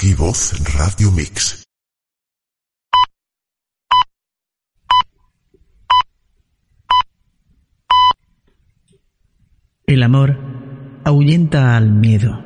[0.00, 1.62] Aquí voz Radio Mix.
[9.86, 10.38] El amor
[11.04, 12.42] ahuyenta al miedo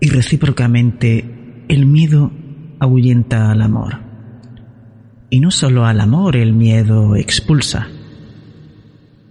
[0.00, 2.32] y recíprocamente el miedo
[2.80, 4.00] ahuyenta al amor.
[5.30, 7.86] Y no solo al amor el miedo expulsa,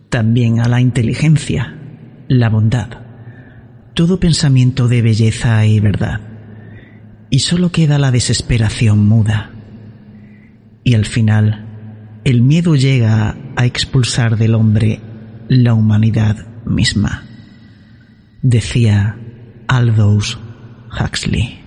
[0.07, 1.77] también a la inteligencia,
[2.29, 2.87] la bondad,
[3.93, 6.32] todo pensamiento de belleza y verdad.
[7.33, 9.49] Y solo queda la desesperación muda.
[10.83, 15.01] Y al final, el miedo llega a expulsar del hombre
[15.47, 17.23] la humanidad misma,
[18.43, 19.17] decía
[19.67, 20.37] Aldous
[20.91, 21.59] Huxley.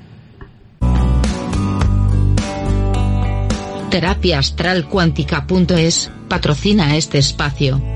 [3.91, 7.96] Terapia Astral Cuántica.es patrocina este espacio.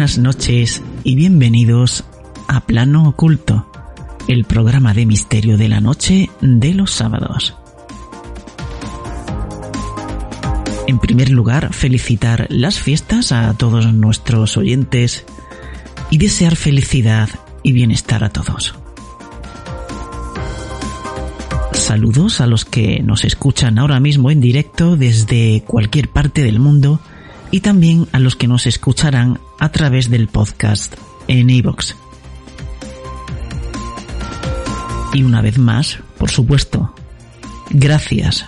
[0.00, 2.04] Buenas noches y bienvenidos
[2.48, 3.70] a Plano Oculto,
[4.28, 7.54] el programa de misterio de la noche de los sábados.
[10.86, 15.26] En primer lugar, felicitar las fiestas a todos nuestros oyentes
[16.08, 17.28] y desear felicidad
[17.62, 18.74] y bienestar a todos.
[21.72, 27.02] Saludos a los que nos escuchan ahora mismo en directo desde cualquier parte del mundo
[27.50, 30.94] y también a los que nos escucharán a través del podcast
[31.28, 31.94] en iVoox.
[35.12, 36.94] Y una vez más, por supuesto,
[37.70, 38.46] gracias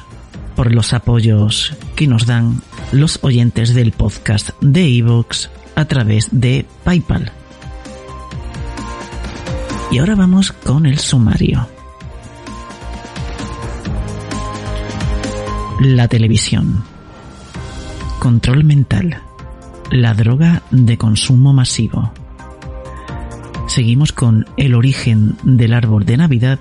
[0.57, 2.63] por los apoyos que nos dan
[2.93, 7.33] los oyentes del podcast de iVoox a través de PayPal.
[9.91, 11.69] Y ahora vamos con el sumario.
[15.81, 16.85] La televisión.
[18.19, 19.21] Control mental.
[19.93, 22.15] La droga de consumo masivo.
[23.69, 26.61] Seguimos con el origen del árbol de Navidad,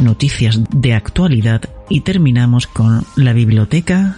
[0.00, 4.16] noticias de actualidad y terminamos con la biblioteca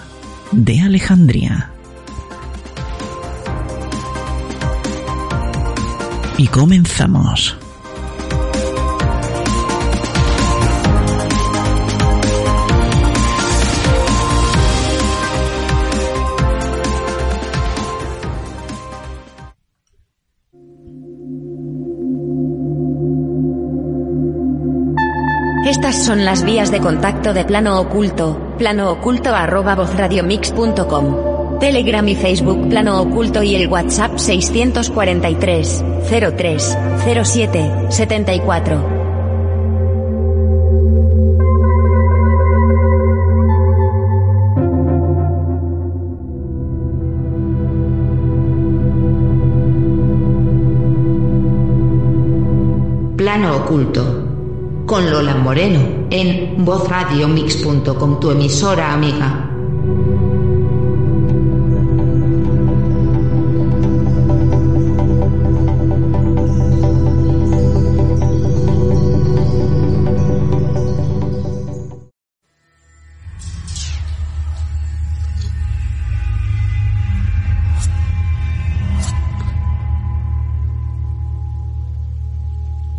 [0.53, 1.73] de Alejandría.
[6.39, 7.57] Y comenzamos.
[25.67, 33.03] Estas son las vías de contacto de Plano Oculto, plano vozradiomix.com, Telegram y Facebook Plano
[33.03, 35.85] Oculto y el WhatsApp 643
[36.37, 36.79] 03
[37.25, 38.97] 07 74.
[53.17, 54.26] Plano Oculto.
[54.87, 59.51] Con Lola Moreno, en vozradiomix.com, tu emisora amiga.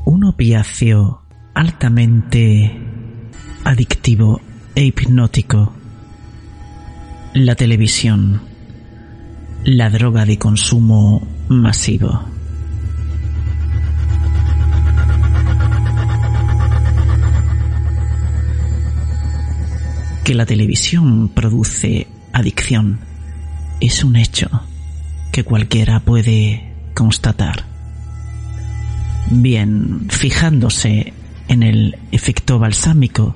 [0.04, 1.27] un opiáceo
[3.64, 4.42] adictivo
[4.74, 5.74] e hipnótico.
[7.34, 8.42] La televisión.
[9.64, 12.24] La droga de consumo masivo.
[20.24, 23.00] Que la televisión produce adicción
[23.80, 24.50] es un hecho
[25.32, 27.66] que cualquiera puede constatar.
[29.30, 31.14] Bien, fijándose
[31.48, 33.36] en el efecto balsámico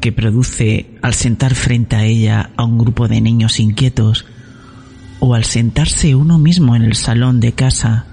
[0.00, 4.24] que produce al sentar frente a ella a un grupo de niños inquietos
[5.20, 8.06] o al sentarse uno mismo en el salón de casa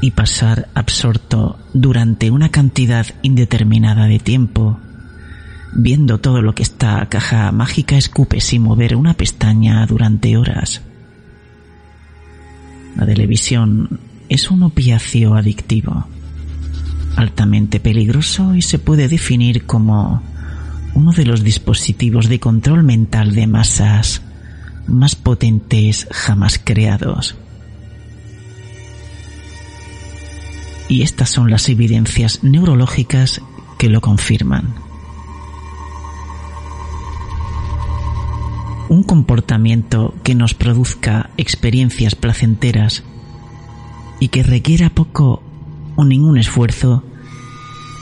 [0.00, 4.78] y pasar absorto durante una cantidad indeterminada de tiempo,
[5.72, 10.82] viendo todo lo que esta caja mágica escupe sin mover una pestaña durante horas.
[12.96, 16.06] La televisión es un opiáceo adictivo,
[17.16, 20.22] altamente peligroso y se puede definir como
[20.94, 24.22] uno de los dispositivos de control mental de masas
[24.86, 27.36] más potentes jamás creados.
[30.88, 33.40] Y estas son las evidencias neurológicas
[33.78, 34.74] que lo confirman.
[38.88, 43.02] Un comportamiento que nos produzca experiencias placenteras
[44.20, 45.42] y que requiera poco
[45.96, 47.04] o ningún esfuerzo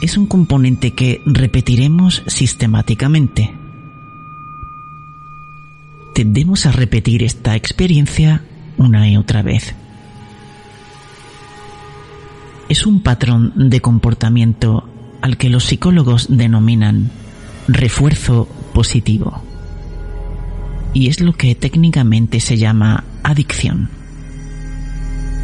[0.01, 3.53] es un componente que repetiremos sistemáticamente.
[6.13, 8.43] Tendemos a repetir esta experiencia
[8.77, 9.75] una y otra vez.
[12.69, 14.89] Es un patrón de comportamiento
[15.21, 17.09] al que los psicólogos denominan
[17.67, 19.41] refuerzo positivo.
[20.93, 23.89] Y es lo que técnicamente se llama adicción.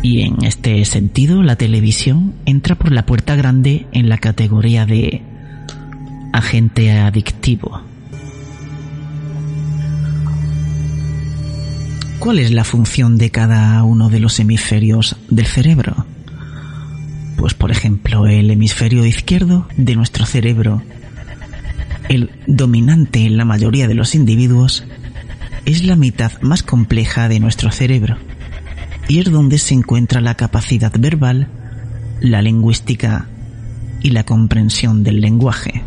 [0.02, 5.22] Y en este sentido, la televisión entra por la puerta grande en la categoría de
[6.32, 7.82] agente adictivo.
[12.20, 16.06] ¿Cuál es la función de cada uno de los hemisferios del cerebro?
[17.38, 20.82] Pues por ejemplo, el hemisferio izquierdo de nuestro cerebro,
[22.08, 24.86] el dominante en la mayoría de los individuos,
[25.66, 28.18] es la mitad más compleja de nuestro cerebro
[29.10, 31.48] y es donde se encuentra la capacidad verbal,
[32.22, 33.28] la lingüística
[34.02, 35.84] y la comprensión del lenguaje,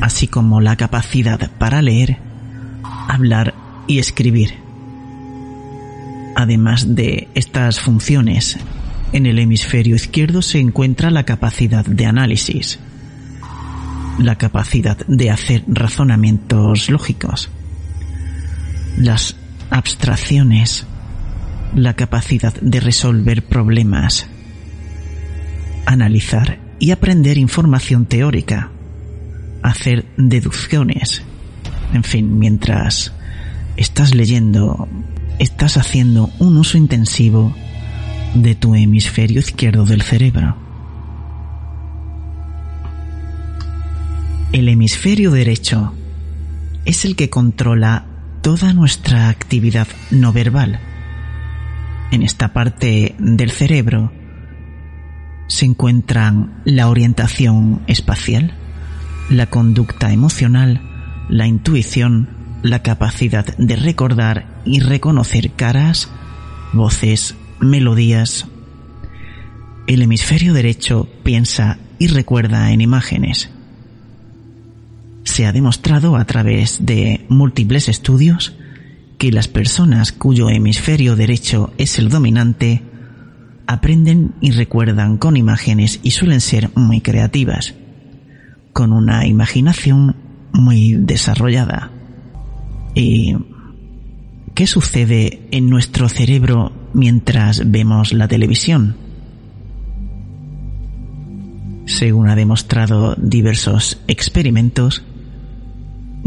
[0.00, 2.18] así como la capacidad para leer,
[3.08, 3.54] hablar
[3.88, 4.54] y escribir.
[6.36, 8.56] Además de estas funciones,
[9.12, 12.78] en el hemisferio izquierdo se encuentra la capacidad de análisis,
[14.20, 17.50] la capacidad de hacer razonamientos lógicos,
[18.96, 19.34] las
[19.70, 20.86] abstracciones,
[21.74, 24.26] la capacidad de resolver problemas,
[25.86, 28.70] analizar y aprender información teórica,
[29.62, 31.22] hacer deducciones.
[31.92, 33.12] En fin, mientras
[33.76, 34.88] estás leyendo,
[35.38, 37.54] estás haciendo un uso intensivo
[38.34, 40.56] de tu hemisferio izquierdo del cerebro.
[44.52, 45.92] El hemisferio derecho
[46.84, 48.06] es el que controla
[48.40, 50.80] toda nuestra actividad no verbal
[52.10, 54.12] en esta parte del cerebro
[55.46, 58.54] se encuentran la orientación espacial,
[59.30, 60.80] la conducta emocional,
[61.28, 62.28] la intuición,
[62.62, 66.10] la capacidad de recordar y reconocer caras,
[66.72, 68.46] voces, melodías.
[69.86, 73.50] El hemisferio derecho piensa y recuerda en imágenes.
[75.24, 78.54] Se ha demostrado a través de múltiples estudios
[79.18, 82.82] que las personas cuyo hemisferio derecho es el dominante
[83.66, 87.74] aprenden y recuerdan con imágenes y suelen ser muy creativas,
[88.72, 90.16] con una imaginación
[90.52, 91.90] muy desarrollada.
[92.94, 93.36] ¿Y
[94.54, 98.96] qué sucede en nuestro cerebro mientras vemos la televisión?
[101.86, 105.04] Según ha demostrado diversos experimentos,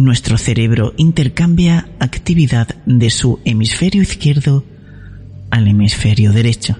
[0.03, 4.65] nuestro cerebro intercambia actividad de su hemisferio izquierdo
[5.51, 6.75] al hemisferio derecho.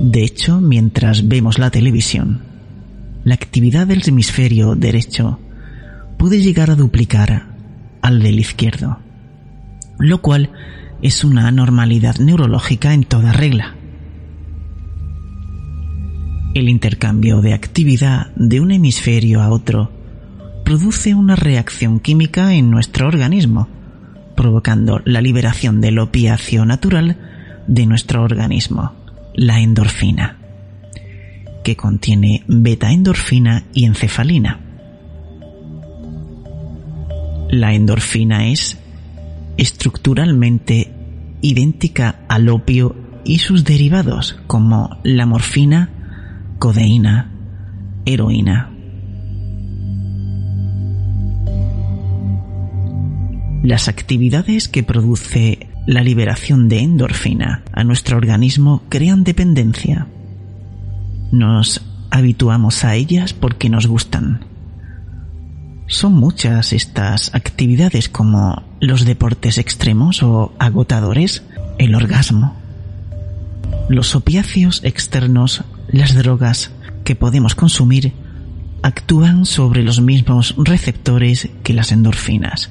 [0.00, 2.42] De hecho, mientras vemos la televisión,
[3.24, 5.40] la actividad del hemisferio derecho
[6.18, 7.48] puede llegar a duplicar
[8.00, 8.98] al del izquierdo,
[9.98, 10.50] lo cual
[11.02, 13.74] es una anormalidad neurológica en toda regla.
[16.54, 20.01] El intercambio de actividad de un hemisferio a otro
[20.72, 23.68] produce una reacción química en nuestro organismo,
[24.34, 27.18] provocando la liberación del opiáceo natural
[27.66, 28.94] de nuestro organismo,
[29.34, 30.38] la endorfina,
[31.62, 34.60] que contiene beta-endorfina y encefalina.
[37.50, 38.78] La endorfina es
[39.58, 40.90] estructuralmente
[41.42, 45.90] idéntica al opio y sus derivados como la morfina,
[46.58, 47.30] codeína,
[48.06, 48.71] heroína.
[53.62, 60.08] Las actividades que produce la liberación de endorfina a nuestro organismo crean dependencia.
[61.30, 64.44] Nos habituamos a ellas porque nos gustan.
[65.86, 71.44] Son muchas estas actividades como los deportes extremos o agotadores,
[71.78, 72.56] el orgasmo,
[73.88, 76.70] los opiáceos externos, las drogas
[77.04, 78.12] que podemos consumir
[78.82, 82.70] actúan sobre los mismos receptores que las endorfinas,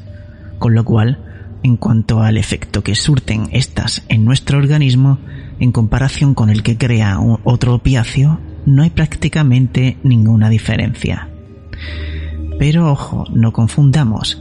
[0.62, 1.18] con lo cual,
[1.64, 5.18] en cuanto al efecto que surten estas en nuestro organismo,
[5.60, 11.30] en comparación con el que crea otro opiáceo, no hay prácticamente ninguna diferencia.
[12.60, 14.40] Pero ojo, no confundamos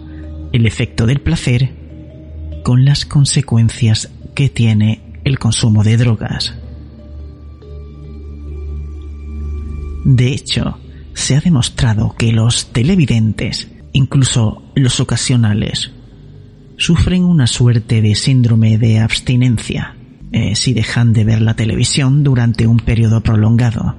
[0.52, 1.72] el efecto del placer
[2.64, 6.54] con las consecuencias que tiene el consumo de drogas.
[10.04, 10.78] De hecho,
[11.14, 15.92] se ha demostrado que los televidentes, incluso los ocasionales,
[16.80, 19.96] sufren una suerte de síndrome de abstinencia
[20.32, 23.96] eh, si dejan de ver la televisión durante un periodo prolongado.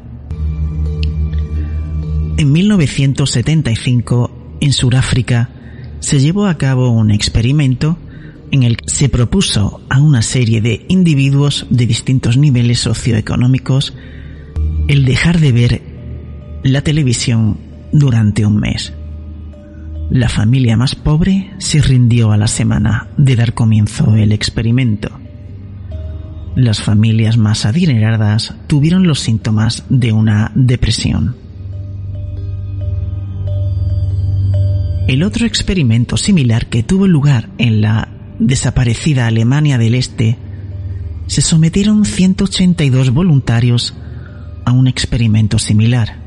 [2.37, 5.49] En 1975, en Sudáfrica,
[5.99, 7.99] se llevó a cabo un experimento
[8.49, 13.93] en el que se propuso a una serie de individuos de distintos niveles socioeconómicos
[14.87, 15.81] el dejar de ver
[16.63, 17.59] la televisión
[17.91, 18.91] durante un mes.
[20.11, 25.09] La familia más pobre se rindió a la semana de dar comienzo el experimento.
[26.53, 31.37] Las familias más adineradas tuvieron los síntomas de una depresión.
[35.07, 40.37] El otro experimento similar que tuvo lugar en la desaparecida Alemania del Este,
[41.27, 43.93] se sometieron 182 voluntarios
[44.65, 46.20] a un experimento similar.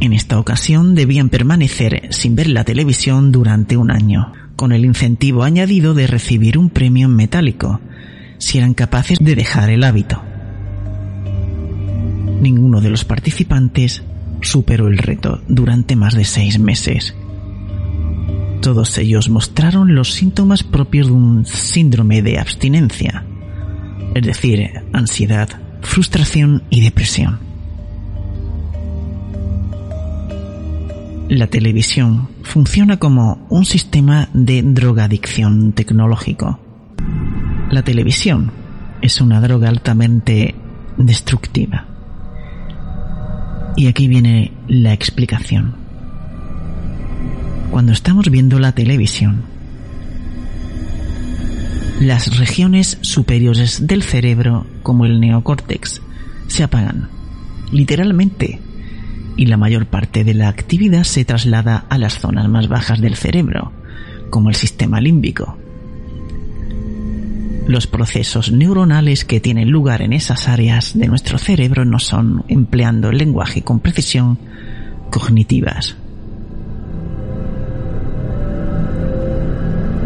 [0.00, 5.42] En esta ocasión debían permanecer sin ver la televisión durante un año, con el incentivo
[5.42, 7.80] añadido de recibir un premio metálico,
[8.38, 10.22] si eran capaces de dejar el hábito.
[12.40, 14.02] Ninguno de los participantes
[14.40, 17.14] superó el reto durante más de seis meses.
[18.62, 23.26] Todos ellos mostraron los síntomas propios de un síndrome de abstinencia,
[24.14, 25.48] es decir, ansiedad,
[25.82, 27.49] frustración y depresión.
[31.30, 36.58] La televisión funciona como un sistema de drogadicción tecnológico.
[37.70, 38.50] La televisión
[39.00, 40.56] es una droga altamente
[40.96, 41.86] destructiva.
[43.76, 45.76] Y aquí viene la explicación.
[47.70, 49.44] Cuando estamos viendo la televisión,
[52.00, 56.02] las regiones superiores del cerebro, como el neocórtex,
[56.48, 57.08] se apagan,
[57.70, 58.58] literalmente
[59.40, 63.16] y la mayor parte de la actividad se traslada a las zonas más bajas del
[63.16, 63.72] cerebro,
[64.28, 65.56] como el sistema límbico.
[67.66, 73.08] Los procesos neuronales que tienen lugar en esas áreas de nuestro cerebro no son, empleando
[73.08, 74.38] el lenguaje con precisión,
[75.10, 75.96] cognitivas.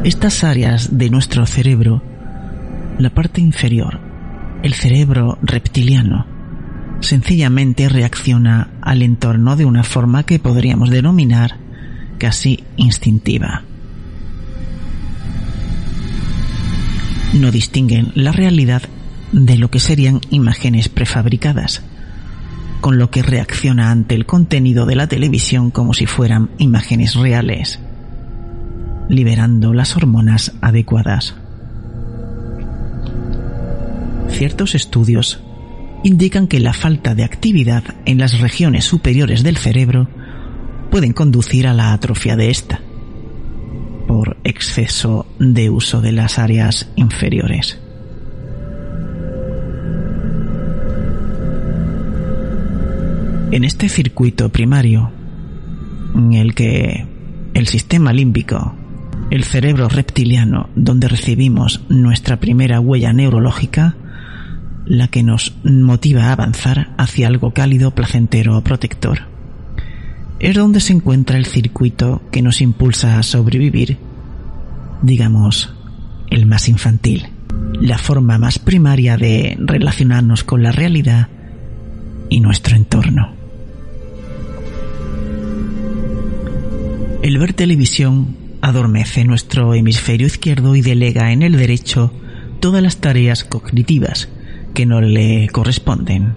[0.04, 2.04] Estas áreas de nuestro cerebro,
[2.98, 3.98] la parte inferior,
[4.62, 6.33] el cerebro reptiliano,
[7.04, 11.58] sencillamente reacciona al entorno de una forma que podríamos denominar
[12.18, 13.62] casi instintiva.
[17.34, 18.82] No distinguen la realidad
[19.32, 21.82] de lo que serían imágenes prefabricadas,
[22.80, 27.80] con lo que reacciona ante el contenido de la televisión como si fueran imágenes reales,
[29.08, 31.34] liberando las hormonas adecuadas.
[34.28, 35.43] Ciertos estudios
[36.04, 40.06] indican que la falta de actividad en las regiones superiores del cerebro
[40.90, 42.80] pueden conducir a la atrofia de esta
[44.06, 47.80] por exceso de uso de las áreas inferiores.
[53.50, 55.10] En este circuito primario,
[56.14, 57.06] en el que
[57.54, 58.74] el sistema límbico,
[59.30, 63.96] el cerebro reptiliano, donde recibimos nuestra primera huella neurológica,
[64.86, 69.20] la que nos motiva a avanzar hacia algo cálido, placentero o protector.
[70.40, 73.98] Es donde se encuentra el circuito que nos impulsa a sobrevivir,
[75.02, 75.72] digamos,
[76.30, 77.28] el más infantil,
[77.80, 81.28] la forma más primaria de relacionarnos con la realidad
[82.28, 83.34] y nuestro entorno.
[87.22, 92.12] El ver televisión adormece nuestro hemisferio izquierdo y delega en el derecho
[92.60, 94.28] todas las tareas cognitivas,
[94.74, 96.36] que no le corresponden.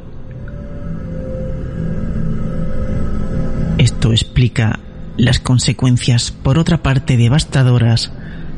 [3.77, 4.79] Esto explica
[5.17, 8.11] las consecuencias, por otra parte, devastadoras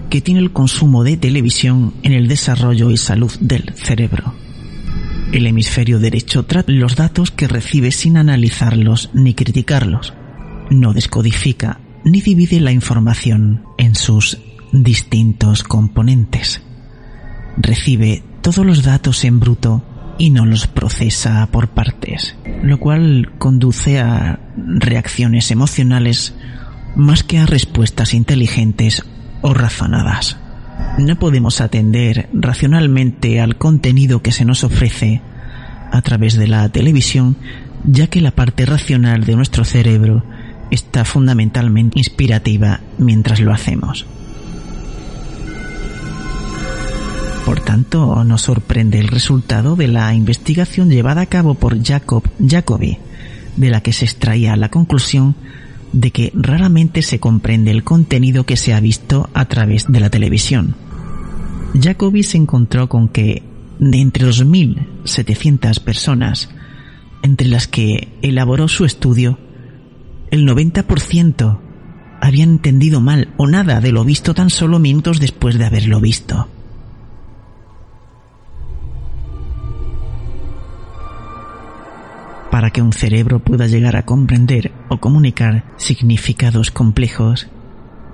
[0.09, 4.33] que tiene el consumo de televisión en el desarrollo y salud del cerebro.
[5.31, 10.13] El hemisferio derecho trata los datos que recibe sin analizarlos ni criticarlos.
[10.71, 14.39] No descodifica ni divide la información en sus
[14.71, 16.62] distintos componentes.
[17.57, 19.84] Recibe todos los datos en bruto
[20.18, 26.34] y no los procesa por partes, lo cual conduce a reacciones emocionales
[26.96, 29.06] más que a respuestas inteligentes
[29.41, 30.38] o razonadas.
[30.98, 35.22] No podemos atender racionalmente al contenido que se nos ofrece
[35.91, 37.38] a través de la televisión,
[37.84, 40.24] ya que la parte racional de nuestro cerebro
[40.72, 44.08] está fundamentalmente inspirativa mientras lo hacemos.
[47.46, 52.98] Por tanto, nos sorprende el resultado de la investigación llevada a cabo por Jacob Jacobi,
[53.55, 55.36] de la que se extraía la conclusión
[55.91, 60.10] de que raramente se comprende el contenido que se ha visto a través de la
[60.10, 60.75] televisión.
[61.79, 63.43] Jacobi se encontró con que
[63.79, 66.50] de entre 2.700 personas
[67.24, 69.39] entre las que elaboró su estudio,
[70.31, 71.60] el 90%
[72.22, 76.48] habían entendido mal o nada de lo visto tan solo minutos después de haberlo visto.
[82.51, 87.48] Para que un cerebro pueda llegar a comprender o comunicar significados complejos,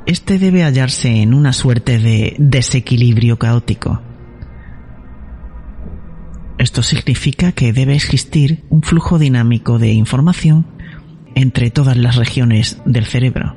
[0.05, 4.01] este debe hallarse en una suerte de desequilibrio caótico.
[6.57, 10.67] Esto significa que debe existir un flujo dinámico de información
[11.33, 13.55] entre todas las regiones del cerebro,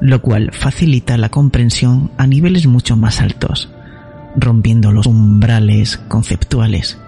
[0.00, 3.70] lo cual facilita la comprensión a niveles mucho más altos,
[4.36, 6.98] rompiendo los umbrales conceptuales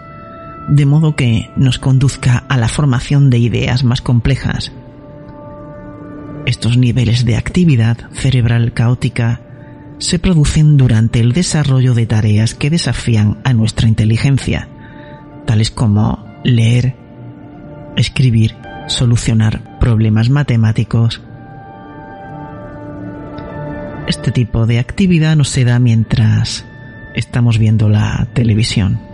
[0.70, 4.72] de modo que nos conduzca a la formación de ideas más complejas.
[6.46, 9.40] Estos niveles de actividad cerebral caótica
[9.98, 14.68] se producen durante el desarrollo de tareas que desafían a nuestra inteligencia,
[15.44, 16.94] tales como leer,
[17.96, 18.54] escribir,
[18.86, 21.20] solucionar problemas matemáticos.
[24.06, 26.64] Este tipo de actividad no se da mientras
[27.14, 29.09] estamos viendo la televisión.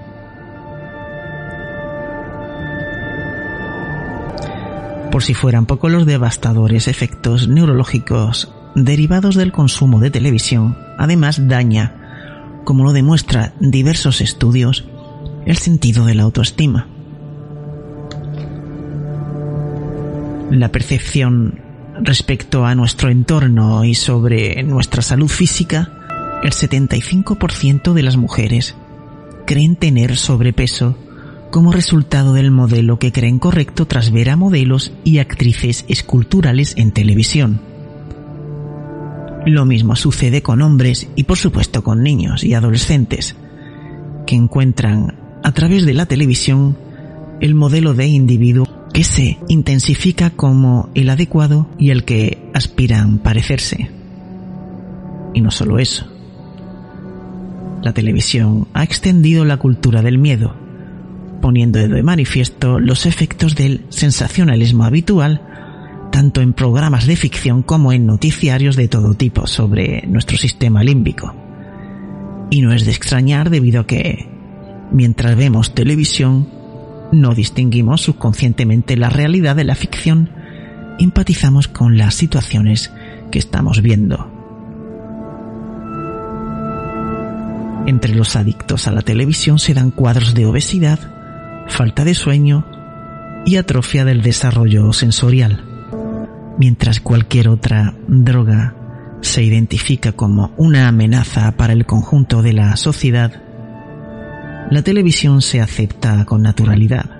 [5.10, 12.62] Por si fueran poco los devastadores efectos neurológicos derivados del consumo de televisión, además daña,
[12.64, 14.84] como lo demuestran diversos estudios,
[15.46, 16.88] el sentido de la autoestima.
[20.50, 21.60] La percepción
[22.02, 25.90] respecto a nuestro entorno y sobre nuestra salud física,
[26.42, 28.76] el 75% de las mujeres
[29.46, 30.98] creen tener sobrepeso
[31.50, 36.92] como resultado del modelo que creen correcto tras ver a modelos y actrices esculturales en
[36.92, 37.60] televisión.
[39.46, 43.36] Lo mismo sucede con hombres y por supuesto con niños y adolescentes,
[44.26, 46.76] que encuentran a través de la televisión
[47.40, 53.90] el modelo de individuo que se intensifica como el adecuado y el que aspiran parecerse.
[55.32, 56.06] Y no solo eso.
[57.82, 60.56] La televisión ha extendido la cultura del miedo,
[61.46, 65.42] poniendo de manifiesto los efectos del sensacionalismo habitual,
[66.10, 71.36] tanto en programas de ficción como en noticiarios de todo tipo sobre nuestro sistema límbico.
[72.50, 74.28] Y no es de extrañar debido a que,
[74.90, 76.48] mientras vemos televisión,
[77.12, 80.30] no distinguimos subconscientemente la realidad de la ficción,
[80.98, 82.90] empatizamos con las situaciones
[83.30, 84.32] que estamos viendo.
[87.86, 91.15] Entre los adictos a la televisión se dan cuadros de obesidad,
[91.68, 92.64] falta de sueño
[93.44, 95.64] y atrofia del desarrollo sensorial.
[96.58, 98.74] Mientras cualquier otra droga
[99.20, 103.42] se identifica como una amenaza para el conjunto de la sociedad,
[104.70, 107.10] la televisión se acepta con naturalidad.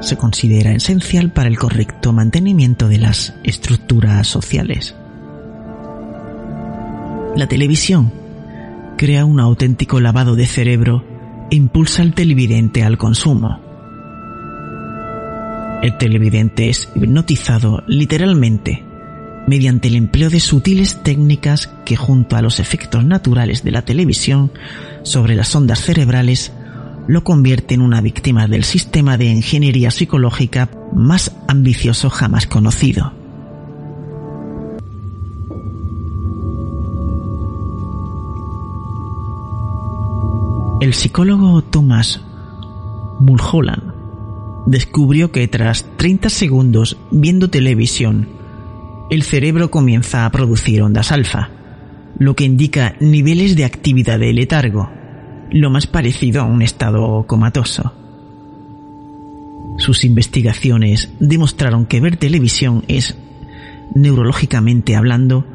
[0.00, 4.96] Se considera esencial para el correcto mantenimiento de las estructuras sociales.
[7.36, 8.12] La televisión
[8.96, 11.13] crea un auténtico lavado de cerebro
[11.50, 13.60] impulsa al televidente al consumo.
[15.82, 18.84] El televidente es hipnotizado literalmente
[19.46, 24.52] mediante el empleo de sutiles técnicas que junto a los efectos naturales de la televisión
[25.02, 26.52] sobre las ondas cerebrales
[27.06, 33.23] lo convierte en una víctima del sistema de ingeniería psicológica más ambicioso jamás conocido.
[40.84, 42.20] El psicólogo Thomas
[43.18, 43.94] Mulholland
[44.66, 48.28] descubrió que tras 30 segundos viendo televisión
[49.08, 51.48] el cerebro comienza a producir ondas alfa,
[52.18, 54.90] lo que indica niveles de actividad de letargo,
[55.50, 57.94] lo más parecido a un estado comatoso.
[59.78, 63.16] Sus investigaciones demostraron que ver televisión es,
[63.94, 65.46] neurológicamente hablando,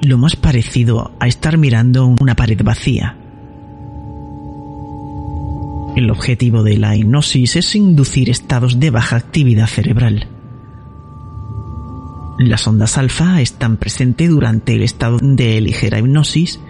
[0.00, 3.18] lo más parecido a estar mirando una pared vacía.
[5.98, 10.28] El objetivo de la hipnosis es inducir estados de baja actividad cerebral.
[12.38, 16.60] Las ondas alfa están presentes durante el estado de ligera hipnosis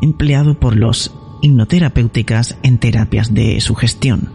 [0.00, 4.30] empleado por los hipnoterapéuticas en terapias de sugestión.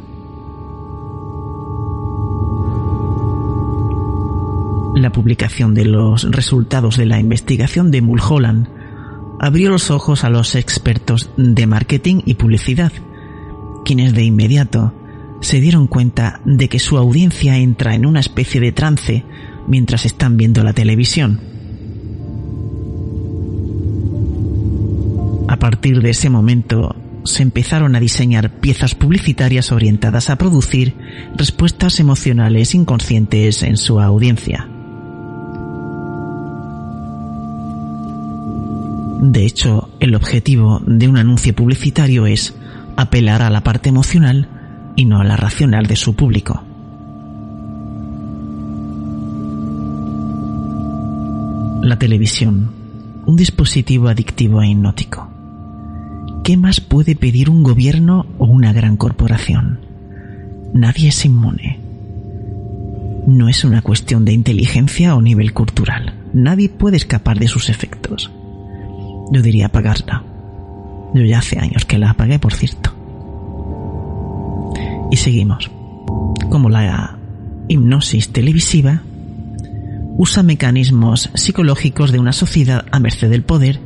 [4.94, 8.68] La publicación de los resultados de la investigación de Mulholland
[9.40, 12.92] abrió los ojos a los expertos de marketing y publicidad,
[13.88, 14.94] quienes de inmediato
[15.40, 19.24] se dieron cuenta de que su audiencia entra en una especie de trance
[19.66, 21.40] mientras están viendo la televisión.
[25.48, 30.94] A partir de ese momento se empezaron a diseñar piezas publicitarias orientadas a producir
[31.38, 34.68] respuestas emocionales inconscientes en su audiencia.
[39.22, 42.54] De hecho, el objetivo de un anuncio publicitario es
[42.98, 44.50] apelar a la parte emocional
[44.96, 46.64] y no a la racional de su público.
[51.84, 52.72] La televisión,
[53.26, 55.30] un dispositivo adictivo e hipnótico.
[56.44, 59.80] ¿Qué más puede pedir un gobierno o una gran corporación?
[60.74, 61.80] Nadie es inmune.
[63.28, 66.14] No es una cuestión de inteligencia o nivel cultural.
[66.34, 68.32] Nadie puede escapar de sus efectos.
[69.32, 70.24] Yo diría apagarla.
[71.18, 72.94] Yo ya hace años que la apagué, por cierto.
[75.10, 75.72] Y seguimos.
[76.52, 77.18] Como la
[77.68, 79.02] hipnosis televisiva
[80.18, 83.80] usa mecanismos psicológicos de una sociedad a merced del poder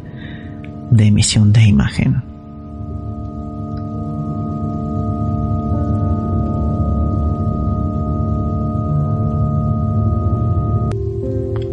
[0.92, 2.24] de emisión de imagen.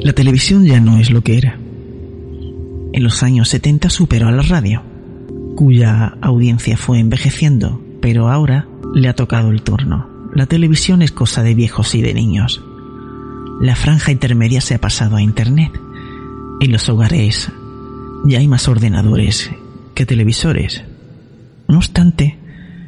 [0.01, 1.59] La televisión ya no es lo que era.
[2.93, 4.83] En los años 70 superó a la radio,
[5.59, 10.09] cuya audiencia fue envejeciendo, pero ahora le ha tocado el turno.
[10.33, 12.63] La televisión es cosa de viejos y de niños.
[13.61, 15.73] La franja intermedia se ha pasado a Internet.
[16.61, 17.51] En los hogares
[18.25, 19.51] ya hay más ordenadores
[19.97, 20.85] que televisores.
[21.67, 22.39] No obstante,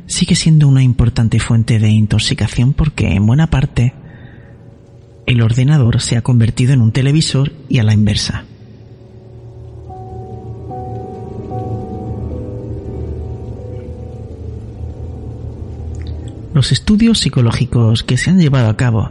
[0.07, 3.95] sigue siendo una importante fuente de intoxicación porque en buena parte
[5.27, 8.45] el ordenador se ha convertido en un televisor y a la inversa.
[16.61, 19.11] Los estudios psicológicos que se han llevado a cabo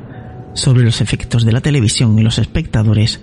[0.54, 3.22] sobre los efectos de la televisión y los espectadores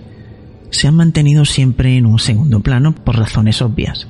[0.69, 4.05] se han mantenido siempre en un segundo plano por razones obvias.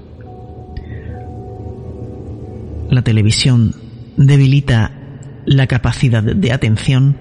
[2.89, 3.75] La televisión
[4.17, 4.91] debilita
[5.45, 7.17] la capacidad de atención,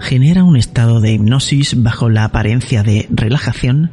[0.00, 3.90] genera un estado de hipnosis bajo la apariencia de relajación,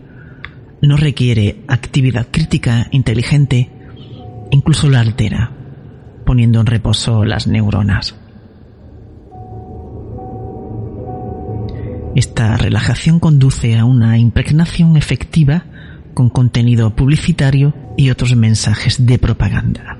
[0.81, 3.69] no requiere actividad crítica inteligente,
[4.51, 5.51] incluso la altera,
[6.25, 8.20] poniendo en reposo las neuronas.
[12.15, 15.65] Esta relajación conduce a una impregnación efectiva
[16.13, 19.97] con contenido publicitario y otros mensajes de propaganda.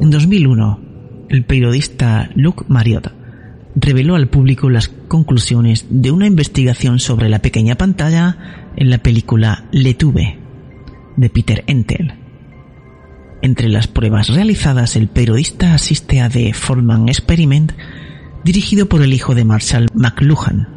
[0.00, 0.80] En 2001,
[1.28, 3.12] el periodista Luke Marriott
[3.76, 9.64] reveló al público las conclusiones de una investigación sobre la pequeña pantalla en la película
[9.72, 10.38] Le Tube
[11.16, 12.14] de Peter Entel.
[13.42, 17.72] Entre las pruebas realizadas, el periodista asiste a The Forman Experiment
[18.44, 20.68] dirigido por el hijo de Marshall McLuhan,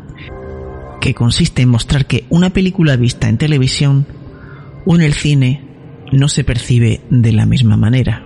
[0.99, 4.05] que consiste en mostrar que una película vista en televisión
[4.85, 5.63] o en el cine
[6.11, 8.25] no se percibe de la misma manera.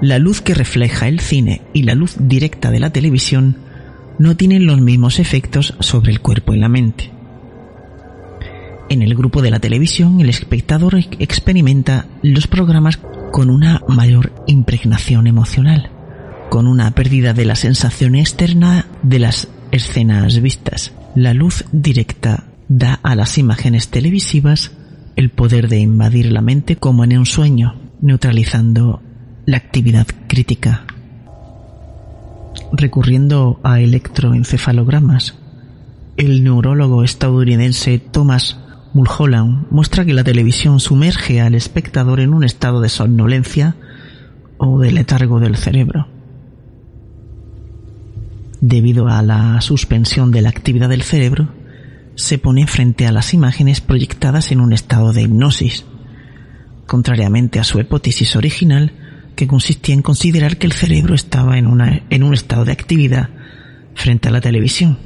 [0.00, 3.56] La luz que refleja el cine y la luz directa de la televisión
[4.18, 7.10] no tienen los mismos efectos sobre el cuerpo y la mente.
[8.88, 12.98] En el grupo de la televisión, el espectador experimenta los programas
[13.32, 15.90] con una mayor impregnación emocional
[16.48, 20.92] con una pérdida de la sensación externa de las escenas vistas.
[21.14, 24.72] La luz directa da a las imágenes televisivas
[25.16, 29.02] el poder de invadir la mente como en un sueño, neutralizando
[29.46, 30.86] la actividad crítica.
[32.72, 35.38] Recurriendo a electroencefalogramas,
[36.16, 38.58] el neurólogo estadounidense Thomas
[38.94, 43.76] Mulholland muestra que la televisión sumerge al espectador en un estado de somnolencia
[44.56, 46.17] o de letargo del cerebro
[48.60, 51.48] debido a la suspensión de la actividad del cerebro,
[52.14, 55.84] se pone frente a las imágenes proyectadas en un estado de hipnosis,
[56.86, 58.92] contrariamente a su hipótesis original,
[59.36, 63.28] que consistía en considerar que el cerebro estaba en, una, en un estado de actividad
[63.94, 64.98] frente a la televisión.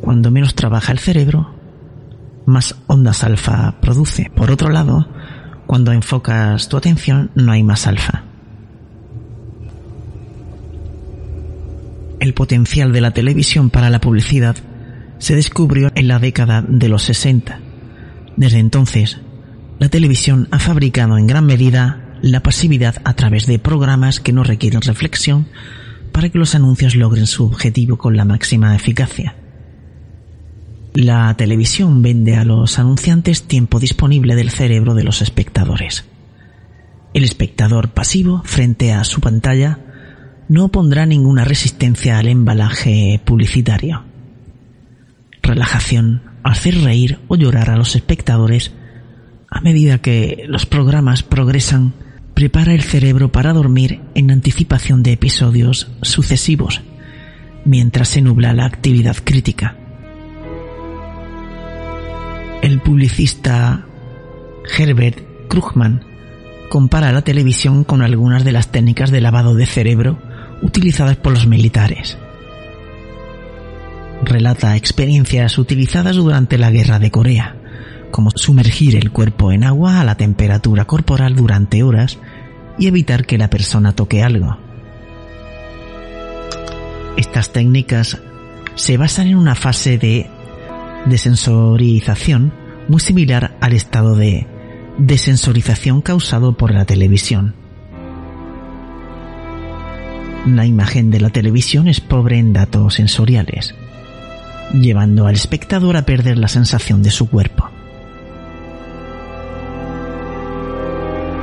[0.00, 1.54] Cuando menos trabaja el cerebro,
[2.46, 4.30] más ondas alfa produce.
[4.34, 5.08] Por otro lado,
[5.70, 8.24] cuando enfocas tu atención no hay más alfa.
[12.18, 14.56] El potencial de la televisión para la publicidad
[15.18, 17.60] se descubrió en la década de los 60.
[18.36, 19.20] Desde entonces,
[19.78, 24.42] la televisión ha fabricado en gran medida la pasividad a través de programas que no
[24.42, 25.46] requieren reflexión
[26.10, 29.36] para que los anuncios logren su objetivo con la máxima eficacia.
[30.94, 36.04] La televisión vende a los anunciantes tiempo disponible del cerebro de los espectadores.
[37.14, 39.78] El espectador pasivo frente a su pantalla
[40.48, 44.02] no pondrá ninguna resistencia al embalaje publicitario.
[45.42, 48.72] Relajación, hacer reír o llorar a los espectadores
[49.48, 51.94] a medida que los programas progresan,
[52.34, 56.82] prepara el cerebro para dormir en anticipación de episodios sucesivos,
[57.64, 59.79] mientras se nubla la actividad crítica
[62.62, 63.86] el publicista
[64.78, 66.04] Herbert Krugman
[66.68, 70.18] compara la televisión con algunas de las técnicas de lavado de cerebro
[70.62, 72.18] utilizadas por los militares.
[74.22, 77.56] Relata experiencias utilizadas durante la guerra de Corea,
[78.10, 82.18] como sumergir el cuerpo en agua a la temperatura corporal durante horas
[82.78, 84.58] y evitar que la persona toque algo.
[87.16, 88.18] Estas técnicas
[88.74, 90.30] se basan en una fase de
[91.06, 92.52] desensorización
[92.88, 94.46] muy similar al estado de
[94.98, 97.54] desensorización causado por la televisión.
[100.46, 103.74] La imagen de la televisión es pobre en datos sensoriales,
[104.72, 107.68] llevando al espectador a perder la sensación de su cuerpo.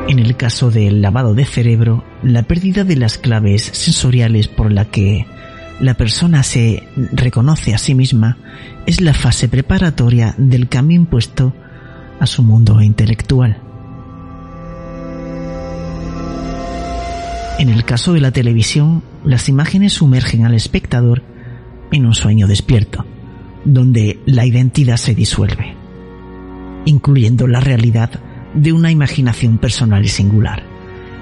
[0.08, 4.86] En el caso del lavado de cerebro, la pérdida de las claves sensoriales por la
[4.86, 5.26] que
[5.80, 8.38] la persona se reconoce a sí misma
[8.86, 11.54] es la fase preparatoria del cambio impuesto
[12.20, 13.62] a su mundo intelectual.
[17.60, 21.24] En el caso de la televisión, las imágenes sumergen al espectador
[21.92, 23.06] en un sueño despierto,
[23.66, 25.76] donde la identidad se disuelve,
[26.86, 28.12] incluyendo la realidad
[28.54, 30.64] de una imaginación personal y singular,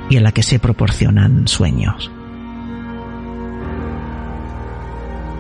[0.10, 2.12] y a la que se proporcionan sueños.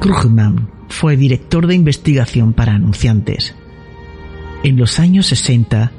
[0.06, 3.56] Krugman fue director de investigación para anunciantes.
[4.63, 5.91] En los años 60,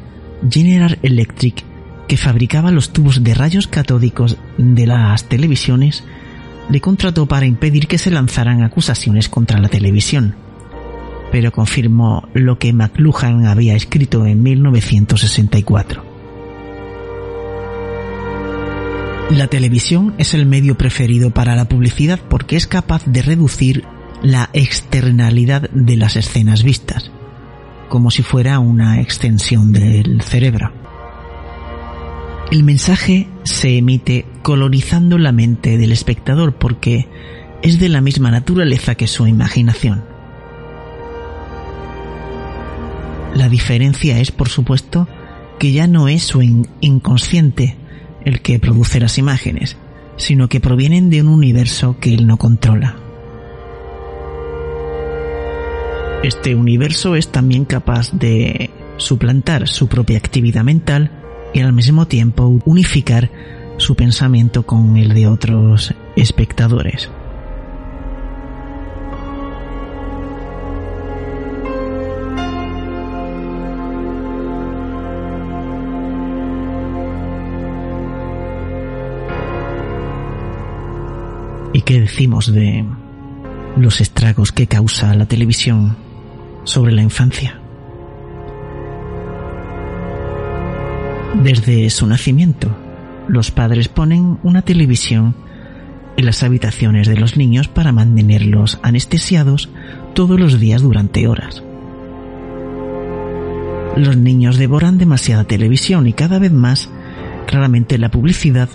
[0.48, 1.64] General Electric,
[2.06, 6.04] que fabricaba los tubos de rayos catódicos de las televisiones,
[6.70, 10.36] le contrató para impedir que se lanzaran acusaciones contra la televisión,
[11.32, 16.04] pero confirmó lo que McLuhan había escrito en 1964.
[19.30, 23.84] La televisión es el medio preferido para la publicidad porque es capaz de reducir
[24.22, 27.10] la externalidad de las escenas vistas,
[27.88, 30.72] como si fuera una extensión del cerebro.
[32.50, 37.08] El mensaje se emite colonizando la mente del espectador porque
[37.62, 40.04] es de la misma naturaleza que su imaginación.
[43.34, 45.08] La diferencia es, por supuesto,
[45.58, 46.42] que ya no es su
[46.80, 47.76] inconsciente
[48.24, 49.76] el que produce las imágenes,
[50.16, 53.05] sino que provienen de un universo que él no controla.
[56.22, 61.10] Este universo es también capaz de suplantar su propia actividad mental
[61.52, 63.30] y al mismo tiempo unificar
[63.76, 67.10] su pensamiento con el de otros espectadores.
[81.72, 82.86] ¿Y qué decimos de
[83.76, 86.05] los estragos que causa la televisión
[86.66, 87.58] sobre la infancia.
[91.42, 92.68] Desde su nacimiento,
[93.28, 95.34] los padres ponen una televisión
[96.16, 99.68] en las habitaciones de los niños para mantenerlos anestesiados
[100.14, 101.62] todos los días durante horas.
[103.96, 106.90] Los niños devoran demasiada televisión y cada vez más,
[107.46, 108.68] claramente la publicidad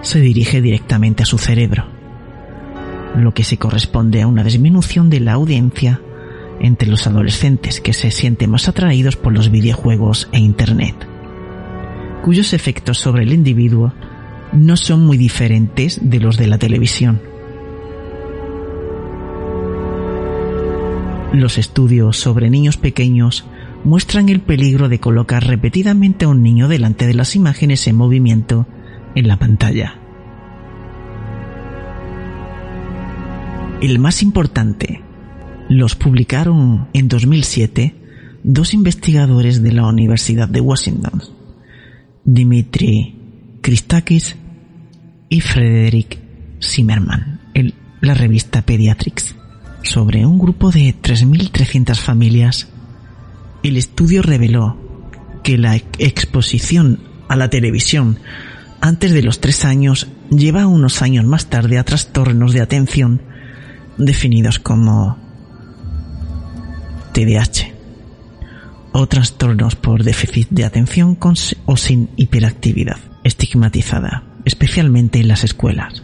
[0.00, 1.84] se dirige directamente a su cerebro,
[3.16, 6.00] lo que se corresponde a una disminución de la audiencia
[6.60, 10.94] entre los adolescentes que se sienten más atraídos por los videojuegos e Internet,
[12.22, 13.92] cuyos efectos sobre el individuo
[14.52, 17.20] no son muy diferentes de los de la televisión.
[21.32, 23.46] Los estudios sobre niños pequeños
[23.84, 28.66] muestran el peligro de colocar repetidamente a un niño delante de las imágenes en movimiento
[29.14, 29.96] en la pantalla.
[33.80, 35.02] El más importante
[35.70, 37.94] los publicaron en 2007
[38.42, 41.22] dos investigadores de la Universidad de Washington,
[42.24, 43.14] Dimitri
[43.60, 44.34] Christakis
[45.28, 46.18] y Frederick
[46.60, 49.36] Zimmerman, en la revista Pediatrics,
[49.84, 52.66] sobre un grupo de 3.300 familias.
[53.62, 54.76] El estudio reveló
[55.44, 58.18] que la exposición a la televisión
[58.80, 63.22] antes de los tres años lleva unos años más tarde a trastornos de atención
[63.98, 65.29] definidos como
[67.12, 67.72] TDAH
[68.92, 71.34] o trastornos por déficit de atención con
[71.66, 76.02] o sin hiperactividad, estigmatizada, especialmente en las escuelas.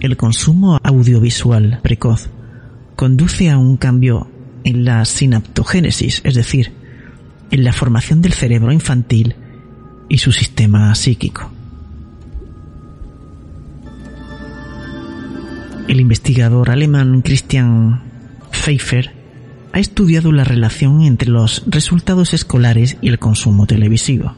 [0.00, 2.28] El consumo audiovisual precoz
[2.96, 4.30] conduce a un cambio
[4.64, 6.72] en la sinaptogénesis, es decir,
[7.50, 9.34] en la formación del cerebro infantil
[10.08, 11.50] y su sistema psíquico.
[15.88, 18.07] El investigador alemán Christian
[18.58, 19.12] Pfeiffer
[19.72, 24.34] ha estudiado la relación entre los resultados escolares y el consumo televisivo.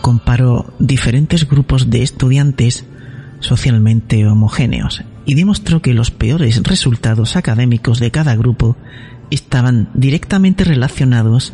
[0.00, 2.84] Comparó diferentes grupos de estudiantes
[3.40, 8.76] socialmente homogéneos y demostró que los peores resultados académicos de cada grupo
[9.30, 11.52] estaban directamente relacionados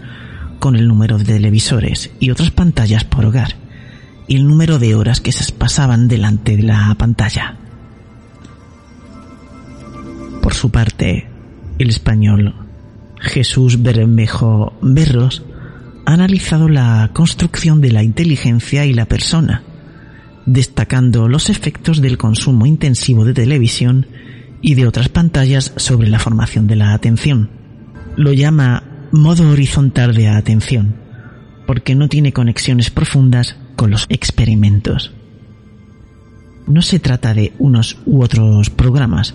[0.59, 3.55] con el número de televisores y otras pantallas por hogar
[4.29, 7.57] y el número de horas que se pasaban delante de la pantalla.
[10.41, 11.29] Por su parte,
[11.79, 12.55] el español
[13.21, 15.45] Jesús Bermejo Berros
[16.07, 19.63] ha analizado la construcción de la inteligencia y la persona,
[20.47, 24.07] destacando los efectos del consumo intensivo de televisión
[24.63, 27.51] y de otras pantallas sobre la formación de la atención.
[28.17, 30.95] Lo llama modo horizontal de atención,
[31.67, 35.13] porque no tiene conexiones profundas con los experimentos.
[36.67, 39.35] No se trata de unos u otros programas,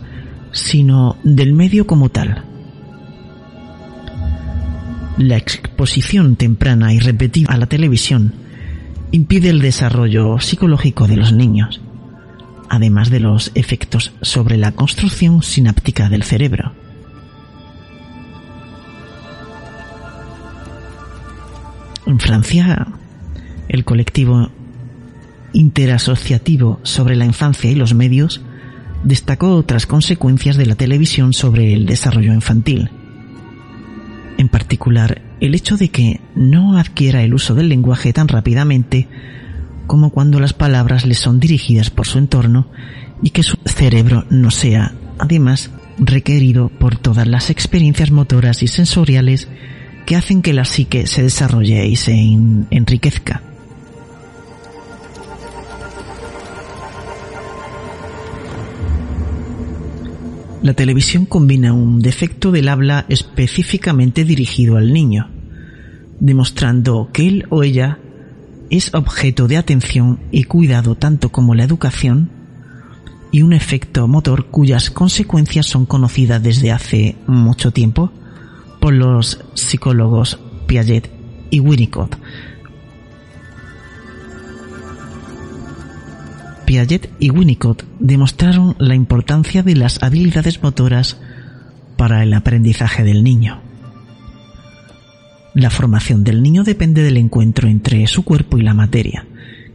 [0.55, 2.45] sino del medio como tal.
[5.17, 8.33] La exposición temprana y repetida a la televisión
[9.11, 11.81] impide el desarrollo psicológico de los niños,
[12.69, 16.71] además de los efectos sobre la construcción sináptica del cerebro.
[22.05, 22.87] En Francia,
[23.67, 24.49] el colectivo
[25.51, 28.41] interasociativo sobre la infancia y los medios
[29.05, 32.89] destacó otras consecuencias de la televisión sobre el desarrollo infantil.
[34.37, 39.07] En particular, el hecho de que no adquiera el uso del lenguaje tan rápidamente
[39.87, 42.67] como cuando las palabras le son dirigidas por su entorno
[43.21, 49.47] y que su cerebro no sea, además, requerido por todas las experiencias motoras y sensoriales
[50.05, 52.13] que hacen que la psique se desarrolle y se
[52.71, 53.41] enriquezca.
[60.61, 65.29] La televisión combina un defecto del habla específicamente dirigido al niño,
[66.19, 67.99] demostrando que él o ella
[68.69, 72.29] es objeto de atención y cuidado tanto como la educación,
[73.31, 78.11] y un efecto motor cuyas consecuencias son conocidas desde hace mucho tiempo
[78.79, 81.11] por los psicólogos Piaget
[81.49, 82.17] y Winnicott,
[86.65, 91.17] Piaget y Winnicott demostraron la importancia de las habilidades motoras
[91.97, 93.62] para el aprendizaje del niño.
[95.54, 99.25] La formación del niño depende del encuentro entre su cuerpo y la materia,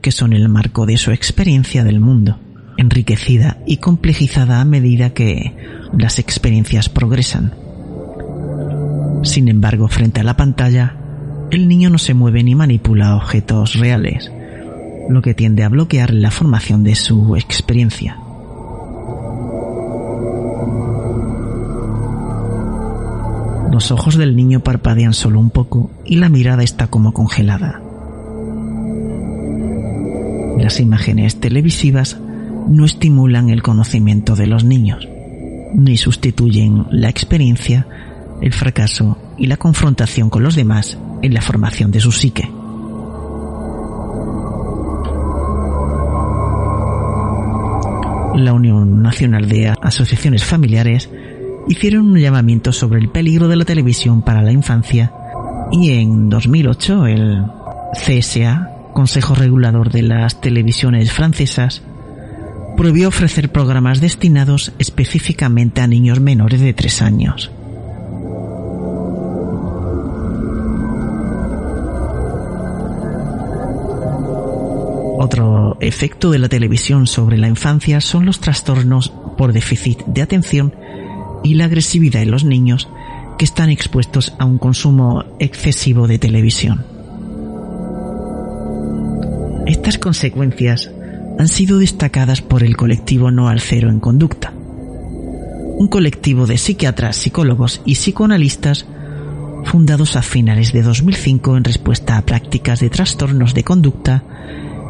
[0.02, 2.38] que son el marco de su experiencia del mundo,
[2.76, 5.56] enriquecida y complejizada a medida que
[5.96, 7.54] las experiencias progresan.
[9.22, 10.96] Sin embargo, frente a la pantalla,
[11.50, 14.30] el niño no se mueve ni manipula objetos reales,
[15.10, 18.16] lo que tiende a bloquear la formación de su experiencia.
[23.72, 27.82] Los ojos del niño parpadean solo un poco y la mirada está como congelada.
[30.58, 32.18] Las imágenes televisivas
[32.68, 35.08] no estimulan el conocimiento de los niños,
[35.74, 37.86] ni sustituyen la experiencia,
[38.42, 42.59] el fracaso y la confrontación con los demás en la formación de su psique.
[48.34, 51.10] La Unión Nacional de Asociaciones Familiares
[51.68, 55.12] hicieron un llamamiento sobre el peligro de la televisión para la infancia
[55.72, 57.44] y en 2008 el
[57.92, 61.82] CSA, Consejo Regulador de las Televisiones Francesas,
[62.76, 67.50] prohibió ofrecer programas destinados específicamente a niños menores de 3 años.
[75.22, 80.74] Otro efecto de la televisión sobre la infancia son los trastornos por déficit de atención
[81.44, 82.88] y la agresividad en los niños
[83.36, 86.86] que están expuestos a un consumo excesivo de televisión.
[89.66, 90.90] Estas consecuencias
[91.38, 97.16] han sido destacadas por el colectivo No al Cero en Conducta, un colectivo de psiquiatras,
[97.16, 98.86] psicólogos y psicoanalistas
[99.66, 104.24] fundados a finales de 2005 en respuesta a prácticas de trastornos de conducta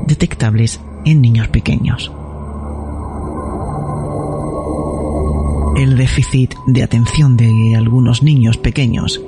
[0.07, 2.13] detectables en niños pequeños.
[5.77, 9.21] El déficit de atención de algunos niños pequeños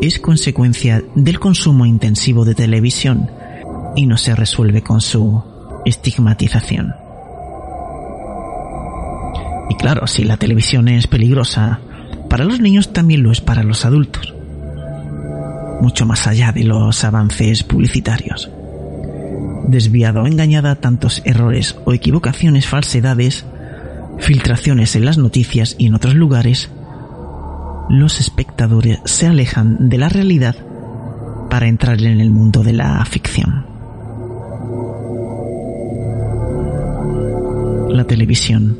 [0.00, 3.30] es consecuencia del consumo intensivo de televisión
[3.94, 5.42] y no se resuelve con su
[5.84, 6.94] estigmatización.
[9.70, 11.80] Y claro, si la televisión es peligrosa
[12.28, 14.34] para los niños, también lo es para los adultos.
[15.80, 18.50] Mucho más allá de los avances publicitarios
[19.68, 23.44] desviado o engañada tantos errores o equivocaciones, falsedades,
[24.18, 26.70] filtraciones en las noticias y en otros lugares,
[27.88, 30.56] los espectadores se alejan de la realidad
[31.48, 33.66] para entrar en el mundo de la ficción.
[37.88, 38.76] La televisión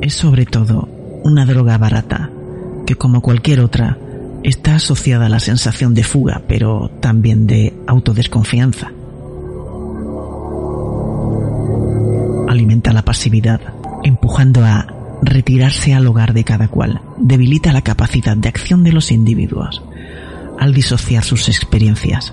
[0.00, 0.88] es sobre todo
[1.24, 2.30] una droga barata
[2.86, 3.98] que como cualquier otra
[4.42, 8.92] está asociada a la sensación de fuga pero también de autodesconfianza.
[12.56, 13.60] Alimenta la pasividad,
[14.02, 14.86] empujando a
[15.22, 19.82] retirarse al hogar de cada cual, debilita la capacidad de acción de los individuos
[20.58, 22.32] al disociar sus experiencias.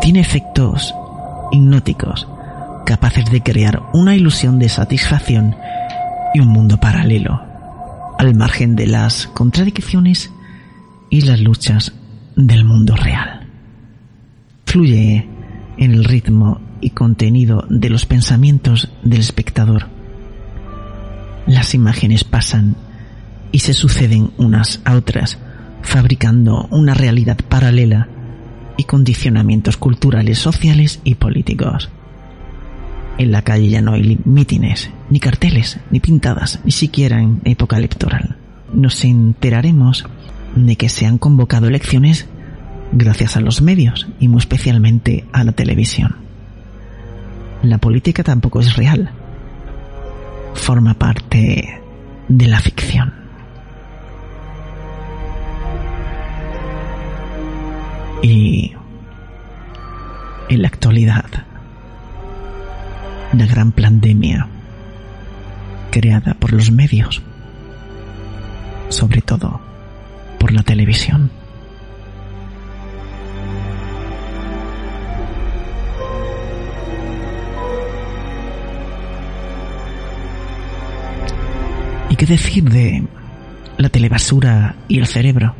[0.00, 0.94] Tiene efectos
[1.50, 2.28] hipnóticos
[2.86, 5.56] capaces de crear una ilusión de satisfacción
[6.34, 7.40] y un mundo paralelo,
[8.18, 10.30] al margen de las contradicciones
[11.08, 11.92] y las luchas
[12.36, 13.46] del mundo real.
[14.66, 15.28] Fluye
[15.76, 19.86] en el ritmo y contenido de los pensamientos del espectador.
[21.46, 22.76] Las imágenes pasan
[23.52, 25.38] y se suceden unas a otras,
[25.82, 28.08] fabricando una realidad paralela
[28.76, 31.90] y condicionamientos culturales, sociales y políticos.
[33.18, 37.76] En la calle ya no hay mítines, ni carteles, ni pintadas, ni siquiera en época
[37.76, 38.36] electoral.
[38.72, 40.06] Nos enteraremos
[40.54, 42.28] de que se han convocado elecciones
[42.92, 46.29] gracias a los medios y muy especialmente a la televisión
[47.62, 49.10] la política tampoco es real.
[50.54, 51.80] Forma parte
[52.28, 53.12] de la ficción.
[58.22, 58.72] Y
[60.48, 61.24] en la actualidad,
[63.32, 64.46] la gran pandemia
[65.90, 67.22] creada por los medios,
[68.88, 69.60] sobre todo
[70.38, 71.30] por la televisión,
[82.20, 83.02] qué decir de
[83.78, 85.54] la telebasura y el cerebro?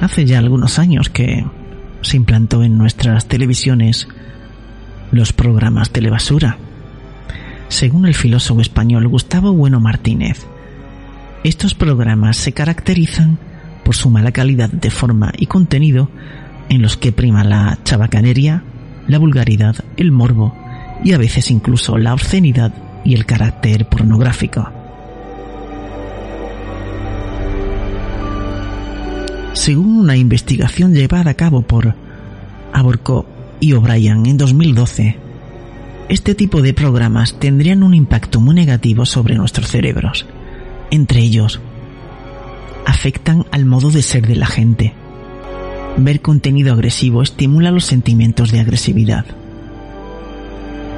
[0.00, 1.44] Hace ya algunos años que
[2.00, 4.08] se implantó en nuestras televisiones
[5.12, 6.56] los programas telebasura.
[7.68, 10.46] Según el filósofo español Gustavo Bueno Martínez,
[11.42, 13.38] estos programas se caracterizan
[13.84, 16.08] por su mala calidad de forma y contenido
[16.70, 18.64] en los que prima la chabacanería,
[19.08, 20.54] la vulgaridad, el morbo
[21.02, 22.72] y a veces incluso la obscenidad
[23.04, 24.68] y el carácter pornográfico.
[29.52, 31.94] Según una investigación llevada a cabo por
[32.72, 33.26] Aborco
[33.60, 35.16] y O'Brien en 2012,
[36.08, 40.26] este tipo de programas tendrían un impacto muy negativo sobre nuestros cerebros.
[40.90, 41.60] Entre ellos,
[42.84, 44.92] afectan al modo de ser de la gente,
[45.96, 49.24] Ver contenido agresivo estimula los sentimientos de agresividad.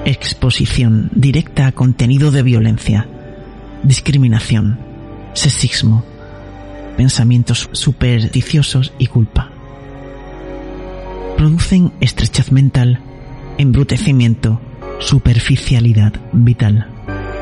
[0.07, 3.07] Exposición directa a contenido de violencia,
[3.83, 4.79] discriminación,
[5.35, 6.03] sexismo,
[6.97, 9.51] pensamientos supersticiosos y culpa.
[11.37, 13.01] Producen estrechez mental,
[13.59, 14.63] embrutecimiento,
[14.99, 16.89] superficialidad vital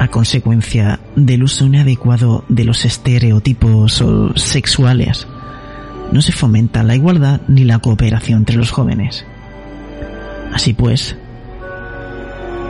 [0.00, 4.02] a consecuencia del uso inadecuado de los estereotipos
[4.34, 5.28] sexuales
[6.12, 9.24] no se fomenta la igualdad ni la cooperación entre los jóvenes.
[10.52, 11.16] Así pues,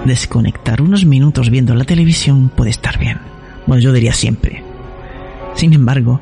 [0.04, 3.18] desconectar unos minutos viendo la televisión puede estar bien.
[3.66, 4.62] Bueno, yo diría siempre.
[5.54, 6.20] Sin embargo,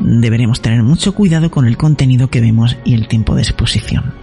[0.00, 4.17] deberemos tener mucho cuidado con el contenido que vemos y el tiempo de exposición.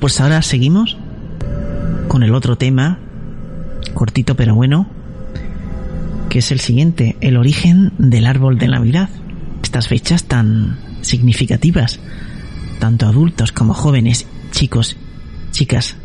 [0.00, 0.96] Pues ahora seguimos
[2.08, 2.98] con el otro tema,
[3.92, 4.88] cortito pero bueno,
[6.30, 9.10] que es el siguiente, el origen del árbol de Navidad.
[9.62, 12.00] Estas fechas tan significativas,
[12.78, 14.96] tanto adultos como jóvenes, chicos,
[15.50, 15.96] chicas,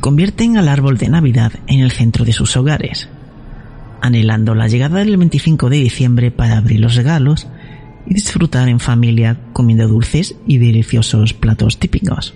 [0.00, 3.08] convierten al árbol de Navidad en el centro de sus hogares,
[4.02, 7.46] anhelando la llegada del 25 de diciembre para abrir los regalos
[8.06, 12.34] y disfrutar en familia comiendo dulces y deliciosos platos típicos.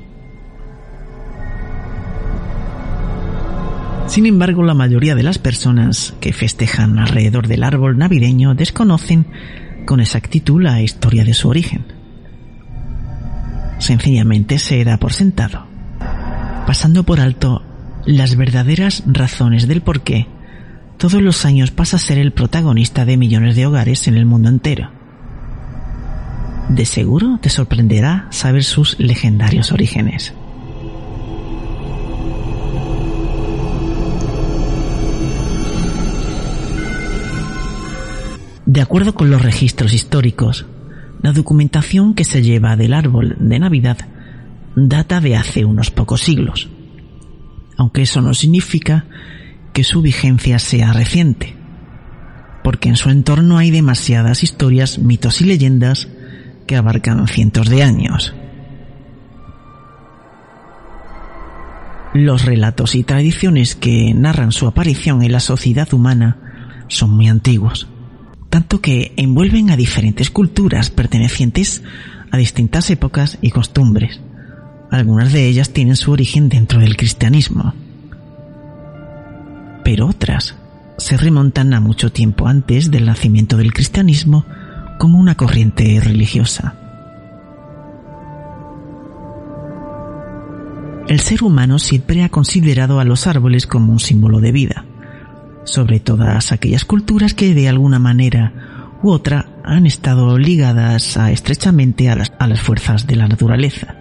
[4.07, 9.27] Sin embargo, la mayoría de las personas que festejan alrededor del árbol navideño desconocen
[9.87, 11.85] con exactitud la historia de su origen.
[13.79, 15.67] Sencillamente se da por sentado,
[16.67, 17.63] pasando por alto
[18.07, 20.27] las verdaderas razones del por qué
[20.99, 24.49] todos los años pasa a ser el protagonista de millones de hogares en el mundo
[24.49, 24.91] entero.
[26.69, 30.35] De seguro te sorprenderá saber sus legendarios orígenes.
[38.75, 40.67] De acuerdo con los registros históricos,
[41.23, 43.99] la documentación que se lleva del árbol de Navidad
[44.75, 46.69] data de hace unos pocos siglos,
[47.77, 49.07] aunque eso no significa
[49.73, 51.55] que su vigencia sea reciente,
[52.65, 56.09] porque en su entorno hay demasiadas historias, mitos y leyendas
[56.67, 58.35] que abarcan cientos de años.
[62.13, 67.87] Los relatos y tradiciones que narran su aparición en la sociedad humana son muy antiguos
[68.55, 71.83] tanto que envuelven a diferentes culturas pertenecientes
[72.31, 74.21] a distintas épocas y costumbres.
[74.93, 77.75] Algunas de ellas tienen su origen dentro del cristianismo,
[79.83, 80.55] pero otras
[80.99, 84.47] se remontan a mucho tiempo antes del nacimiento del cristianismo
[85.01, 86.77] como una corriente religiosa.
[91.09, 94.85] El ser humano siempre ha considerado a los árboles como un símbolo de vida
[95.65, 98.53] sobre todas aquellas culturas que de alguna manera
[99.03, 103.97] u otra han estado ligadas estrechamente a las, a las fuerzas de la naturaleza.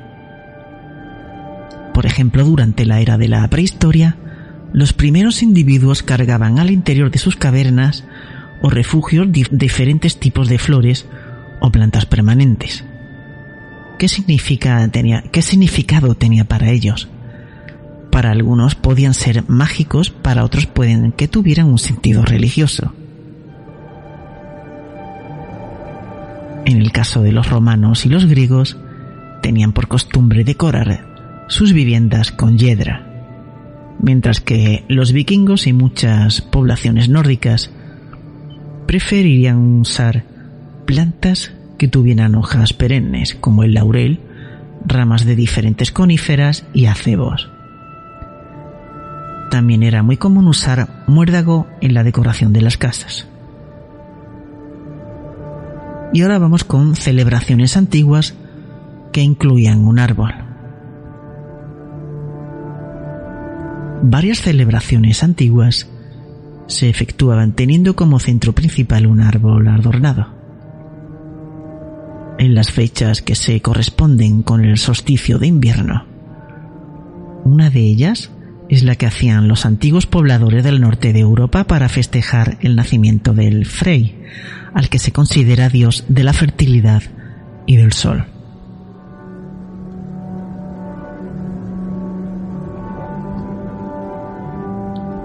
[1.93, 4.17] Por ejemplo, durante la era de la prehistoria,
[4.73, 8.03] los primeros individuos cargaban al interior de sus cavernas
[8.61, 11.05] o refugios diferentes tipos de flores
[11.59, 12.83] o plantas permanentes.
[13.99, 17.07] ¿Qué, significa, tenía, ¿Qué significado tenía para ellos?
[18.13, 22.93] Para algunos podían ser mágicos, para otros pueden que tuvieran un sentido religioso.
[26.65, 28.77] En el caso de los romanos y los griegos,
[29.41, 33.03] tenían por costumbre decorar sus viviendas con hiedra,
[33.99, 37.71] mientras que los vikingos y muchas poblaciones nórdicas
[38.85, 40.23] preferirían usar
[40.85, 44.19] plantas que tuvieran hojas perennes, como el laurel,
[44.85, 47.52] ramas de diferentes coníferas y acebos.
[49.53, 53.27] También era muy común usar muérdago en la decoración de las casas.
[56.11, 58.33] Y ahora vamos con celebraciones antiguas
[59.11, 60.33] que incluían un árbol.
[64.01, 65.87] Varias celebraciones antiguas
[66.65, 70.33] se efectuaban teniendo como centro principal un árbol adornado.
[72.39, 76.07] En las fechas que se corresponden con el solsticio de invierno.
[77.43, 78.31] Una de ellas
[78.73, 83.35] es la que hacían los antiguos pobladores del norte de Europa para festejar el nacimiento
[83.35, 84.19] del Frey,
[84.73, 87.03] al que se considera dios de la fertilidad
[87.67, 88.25] y del sol.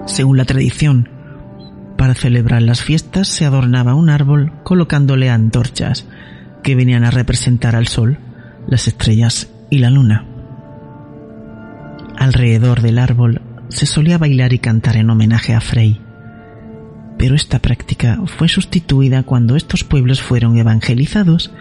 [0.05, 1.09] Según la tradición,
[1.97, 6.05] para celebrar las fiestas se adornaba un árbol colocándole antorchas
[6.61, 8.19] que venían a representar al sol,
[8.67, 10.28] las estrellas y la luna.
[12.29, 15.99] Alrededor del árbol se solía bailar y cantar en homenaje a Frey.
[17.17, 21.51] pero esta práctica fue sustituida cuando estos pueblos fueron evangelizados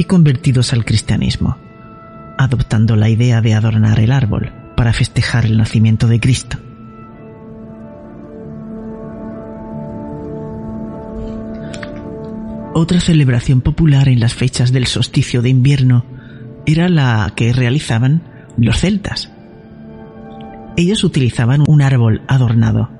[0.00, 1.58] y convertidos al cristianismo,
[2.38, 6.58] adoptando la idea de adornar el árbol para festejar el nacimiento de Cristo.
[12.74, 16.04] Otra celebración popular en las fechas del solsticio de invierno
[16.66, 18.22] era la que realizaban
[18.56, 19.30] los celtas.
[20.76, 22.90] Ellos utilizaban un árbol adornado,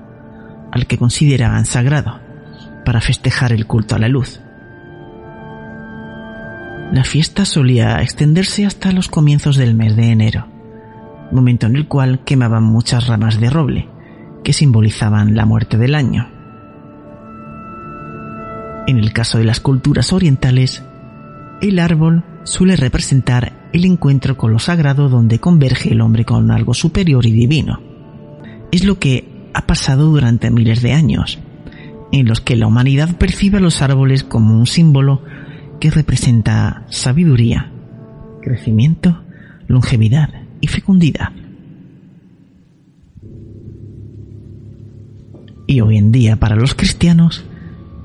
[0.73, 2.21] al que consideraban sagrado,
[2.85, 4.41] para festejar el culto a la luz.
[6.93, 10.47] La fiesta solía extenderse hasta los comienzos del mes de enero,
[11.31, 13.89] momento en el cual quemaban muchas ramas de roble,
[14.43, 16.29] que simbolizaban la muerte del año.
[18.87, 20.83] En el caso de las culturas orientales,
[21.63, 26.75] el árbol suele representar el encuentro con lo sagrado donde converge el hombre con algo
[26.75, 27.81] superior y divino.
[28.73, 31.39] Es lo que ha pasado durante miles de años,
[32.13, 35.23] en los que la humanidad percibe a los árboles como un símbolo
[35.81, 37.73] que representa sabiduría,
[38.43, 39.23] crecimiento,
[39.67, 41.33] longevidad y fecundidad.
[45.67, 47.45] Y hoy en día para los cristianos,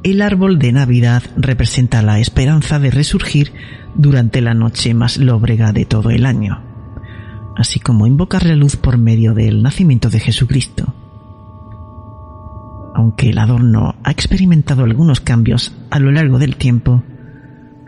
[0.03, 3.51] el árbol de Navidad representa la esperanza de resurgir
[3.96, 6.62] durante la noche más lóbrega de todo el año,
[7.56, 10.93] así como invocar la luz por medio del nacimiento de Jesucristo.
[12.93, 17.04] Aunque el adorno ha experimentado algunos cambios a lo largo del tiempo,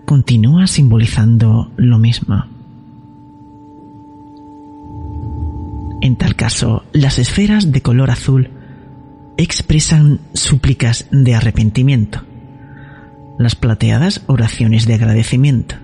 [0.05, 2.45] continúa simbolizando lo mismo.
[6.01, 8.51] En tal caso, las esferas de color azul
[9.37, 12.21] expresan súplicas de arrepentimiento,
[13.37, 15.75] las plateadas oraciones de agradecimiento,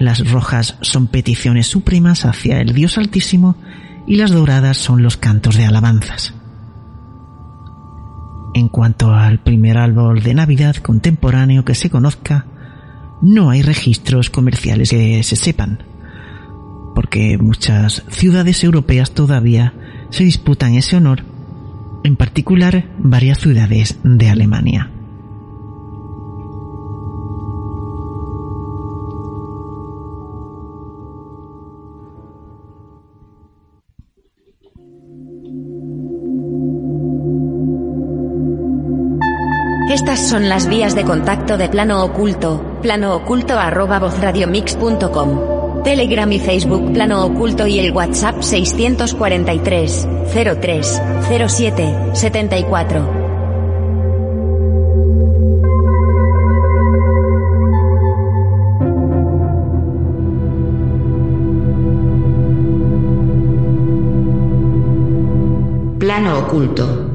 [0.00, 3.56] las rojas son peticiones supremas hacia el Dios Altísimo
[4.06, 6.32] y las doradas son los cantos de alabanzas.
[8.54, 12.46] En cuanto al primer árbol de Navidad contemporáneo que se conozca,
[13.20, 15.82] no hay registros comerciales que se sepan,
[16.94, 19.74] porque muchas ciudades europeas todavía
[20.08, 21.24] se disputan ese honor
[22.04, 24.90] en particular varias ciudades de Alemania.
[40.00, 45.82] Estas son las vías de contacto de Plano Oculto, planooculto arroba vozradiomix.com.
[45.84, 50.08] Telegram y Facebook Plano Oculto y el WhatsApp 643
[50.58, 51.02] 03
[51.48, 53.10] 07 74.
[65.98, 67.06] Plano Oculto.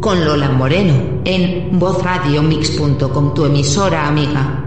[0.00, 4.62] Con Lola Moreno en vozradiomix.com, tu emisora amiga.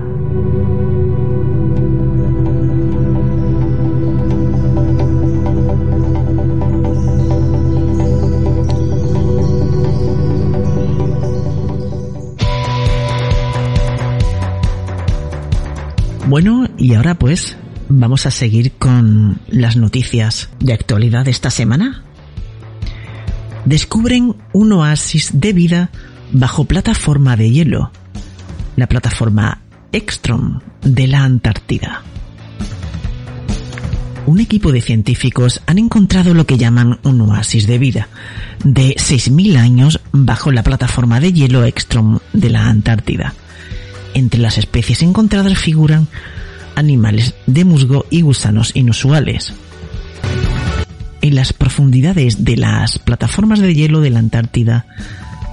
[16.27, 17.55] Bueno, y ahora pues
[17.87, 22.03] vamos a seguir con las noticias de actualidad esta semana.
[23.65, 25.91] Descubren un oasis de vida
[26.31, 27.91] bajo plataforma de hielo,
[28.75, 29.61] la plataforma
[29.91, 32.03] Ekstrom de la Antártida.
[34.25, 38.07] Un equipo de científicos han encontrado lo que llaman un oasis de vida
[38.63, 43.35] de 6.000 años bajo la plataforma de hielo Ekstrom de la Antártida
[44.15, 46.07] entre las especies encontradas figuran
[46.75, 49.53] animales de musgo y gusanos inusuales.
[51.21, 54.85] En las profundidades de las plataformas de hielo de la Antártida,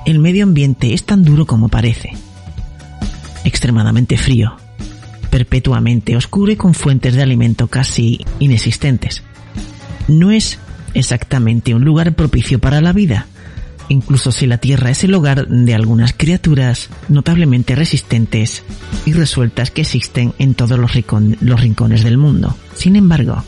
[0.04, 2.10] el medio ambiente es tan duro como parece.
[3.44, 4.56] Extremadamente frío,
[5.30, 9.22] perpetuamente oscuro y con fuentes de alimento casi inexistentes.
[10.08, 10.58] No es
[10.94, 13.26] exactamente un lugar propicio para la vida,
[13.88, 18.62] incluso si la Tierra es el hogar de algunas criaturas notablemente resistentes
[19.06, 22.56] y resueltas que existen en todos los, rincones del mundo.
[22.74, 23.42] Sin embargo,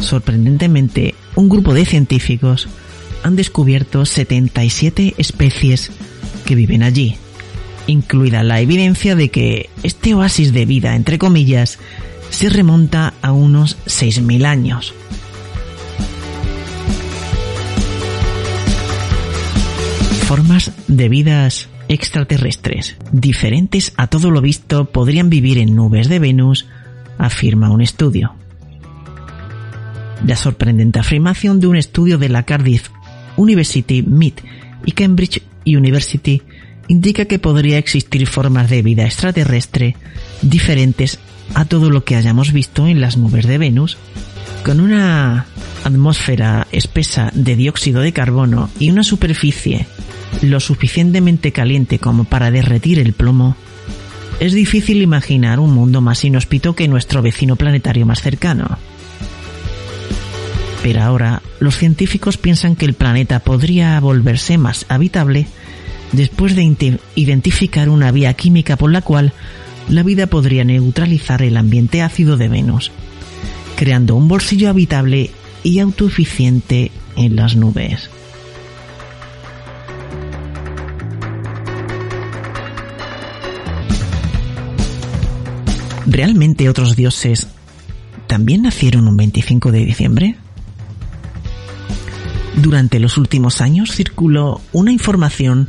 [0.00, 2.68] sorprendentemente, un grupo de científicos
[3.22, 5.90] han descubierto 77 especies
[6.44, 7.16] que viven allí,
[7.86, 11.78] incluida la evidencia de que este oasis de vida, entre comillas,
[12.30, 14.94] se remonta a unos 6.000 años.
[20.26, 26.66] formas de vidas extraterrestres, diferentes a todo lo visto, podrían vivir en nubes de Venus,
[27.16, 28.34] afirma un estudio.
[30.26, 32.88] La sorprendente afirmación de un estudio de la Cardiff
[33.36, 34.40] University, MIT
[34.84, 36.42] y Cambridge University
[36.88, 39.96] indica que podría existir formas de vida extraterrestre
[40.42, 41.18] diferentes
[41.54, 43.96] a todo lo que hayamos visto en las nubes de Venus,
[44.64, 45.46] con una
[45.84, 49.86] atmósfera espesa de dióxido de carbono y una superficie
[50.42, 53.56] lo suficientemente caliente como para derretir el plomo,
[54.40, 58.78] es difícil imaginar un mundo más inhóspito que nuestro vecino planetario más cercano.
[60.82, 65.46] Pero ahora los científicos piensan que el planeta podría volverse más habitable
[66.12, 69.32] después de identificar una vía química por la cual
[69.88, 72.90] la vida podría neutralizar el ambiente ácido de Venus,
[73.76, 75.30] creando un bolsillo habitable
[75.62, 78.10] y autoeficiente en las nubes.
[86.06, 87.48] ¿Realmente otros dioses
[88.28, 90.36] también nacieron un 25 de diciembre?
[92.56, 95.68] Durante los últimos años circuló una información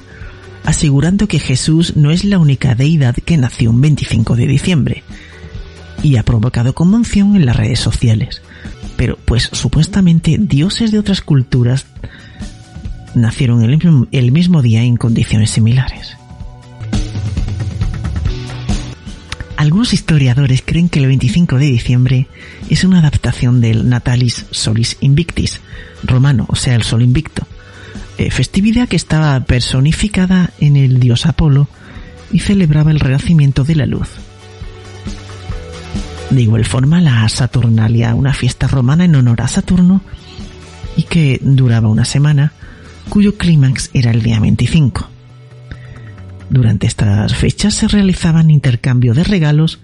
[0.63, 5.03] asegurando que Jesús no es la única deidad que nació un 25 de diciembre
[6.03, 8.41] y ha provocado conmoción en las redes sociales.
[8.95, 11.85] Pero pues supuestamente dioses de otras culturas
[13.15, 16.17] nacieron el el mismo día en condiciones similares.
[19.57, 22.27] Algunos historiadores creen que el 25 de diciembre
[22.74, 25.61] es una adaptación del Natalis Solis Invictis
[26.03, 27.47] romano, o sea, el sol invicto,
[28.18, 31.68] eh, festividad que estaba personificada en el dios Apolo
[32.32, 34.09] y celebraba el renacimiento de la luz.
[36.30, 40.01] De igual forma, la Saturnalia, una fiesta romana en honor a Saturno
[40.97, 42.51] y que duraba una semana,
[43.07, 45.09] cuyo clímax era el día 25.
[46.49, 49.80] Durante estas fechas se realizaban intercambio de regalos,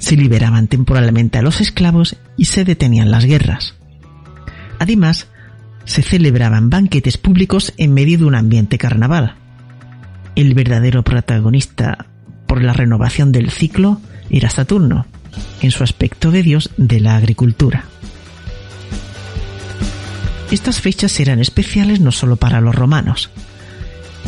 [0.00, 3.76] se liberaban temporalmente a los esclavos y se detenían las guerras.
[4.80, 5.28] Además,
[5.84, 9.36] se celebraban banquetes públicos en medio de un ambiente carnaval.
[10.34, 12.06] El verdadero protagonista
[12.46, 15.06] por la renovación del ciclo era Saturno,
[15.60, 17.84] en su aspecto de dios de la agricultura.
[20.50, 23.30] Estas fechas eran especiales no solo para los romanos,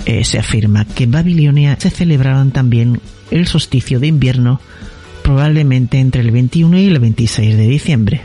[0.05, 3.01] eh, se afirma que en Babilonia se celebraban también
[3.31, 4.61] el solsticio de invierno,
[5.23, 8.23] probablemente entre el 21 y el 26 de diciembre.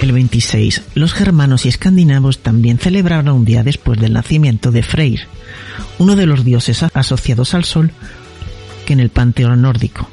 [0.00, 5.20] El 26, los germanos y escandinavos también celebraron un día después del nacimiento de Freyr,
[5.98, 7.90] uno de los dioses asociados al sol
[8.84, 10.08] que en el panteón nórdico.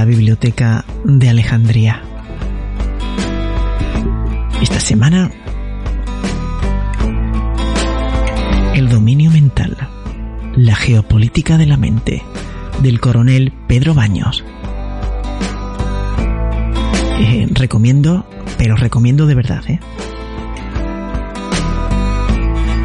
[0.00, 2.00] La Biblioteca de Alejandría.
[4.62, 5.30] Esta semana,
[8.74, 9.76] el dominio mental,
[10.56, 12.22] la geopolítica de la mente,
[12.82, 14.42] del coronel Pedro Baños.
[17.18, 18.24] Eh, recomiendo,
[18.56, 19.80] pero recomiendo de verdad, ¿eh?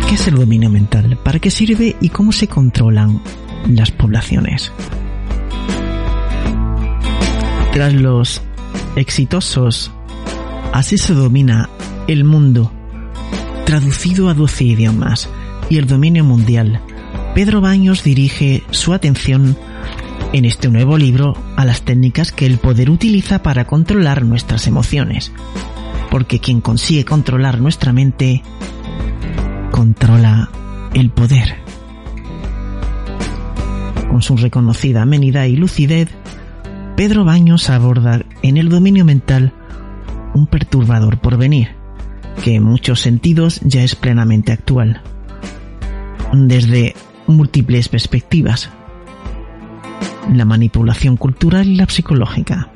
[0.10, 1.18] ¿Qué es el dominio mental?
[1.24, 3.22] ¿Para qué sirve y cómo se controlan
[3.70, 4.74] las poblaciones?
[7.76, 8.42] Tras los
[8.96, 9.92] exitosos
[10.72, 11.70] Así se domina
[12.08, 12.72] el mundo,
[13.66, 15.30] traducido a 12 idiomas,
[15.70, 16.80] y el dominio mundial,
[17.34, 19.58] Pedro Baños dirige su atención
[20.32, 25.34] en este nuevo libro a las técnicas que el poder utiliza para controlar nuestras emociones.
[26.10, 28.42] Porque quien consigue controlar nuestra mente,
[29.72, 30.50] controla
[30.94, 31.58] el poder.
[34.10, 36.08] Con su reconocida amenidad y lucidez,
[36.96, 39.52] Pedro Baños aborda en el dominio mental
[40.34, 41.76] un perturbador porvenir,
[42.42, 45.02] que en muchos sentidos ya es plenamente actual.
[46.32, 46.96] Desde
[47.28, 48.70] múltiples perspectivas.
[50.34, 52.72] La manipulación cultural y la psicológica.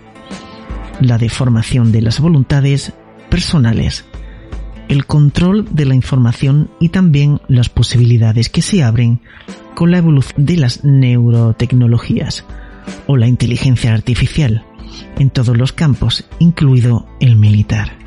[0.99, 2.91] La deformación de las voluntades
[3.29, 4.03] personales.
[4.89, 9.21] El control de la información y también las posibilidades que se abren
[9.75, 12.43] con la evolución de las neurotecnologías
[13.07, 14.65] o la inteligencia artificial
[15.17, 17.97] en todos los campos, incluido el militar.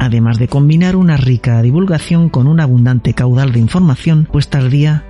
[0.00, 5.04] Además de combinar una rica divulgación con un abundante caudal de información puesta al día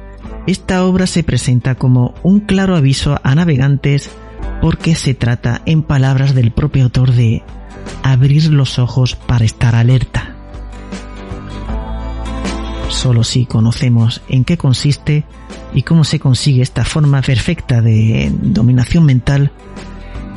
[0.47, 4.11] esta obra se presenta como un claro aviso a navegantes
[4.63, 7.43] porque se trata, en palabras del propio autor, de
[8.05, 10.37] abrir los ojos para estar alerta.
[12.89, 15.25] Solo si conocemos en qué consiste
[15.77, 19.53] y cómo se consigue esta forma perfecta de dominación mental,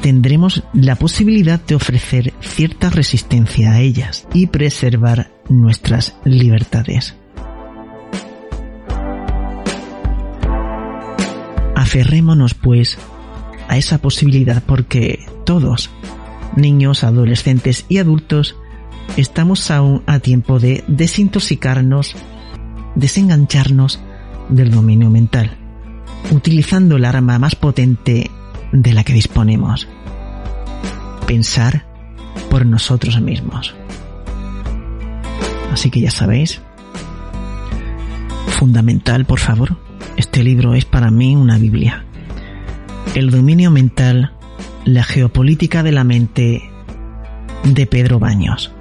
[0.02, 7.16] tendremos la posibilidad de ofrecer cierta resistencia a ellas y preservar nuestras libertades.
[11.74, 12.98] Aferrémonos, pues,
[13.70, 15.90] a esa posibilidad porque todos,
[16.58, 18.58] niños, adolescentes y adultos,
[19.16, 22.18] estamos aún a tiempo de desintoxicarnos,
[22.96, 24.02] desengancharnos
[24.50, 25.58] del dominio mental,
[26.32, 28.30] utilizando el arma más potente
[28.72, 29.88] de la que disponemos.
[31.28, 31.86] Pensar
[32.50, 33.76] por nosotros mismos.
[35.72, 36.62] Así que ya sabéis,
[38.48, 39.78] fundamental, por favor,
[40.18, 42.06] este libro es para mí una Biblia.
[43.16, 44.34] El dominio mental,
[44.86, 46.70] la geopolítica de la mente
[47.64, 48.74] de Pedro Baños.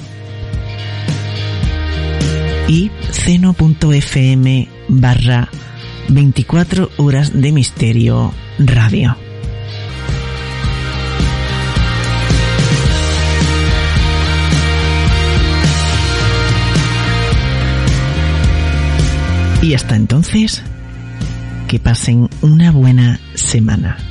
[2.67, 5.49] y ceno.fm barra
[6.09, 9.17] 24 horas de misterio radio.
[19.61, 20.63] Y hasta entonces,
[21.67, 24.10] que pasen una buena semana.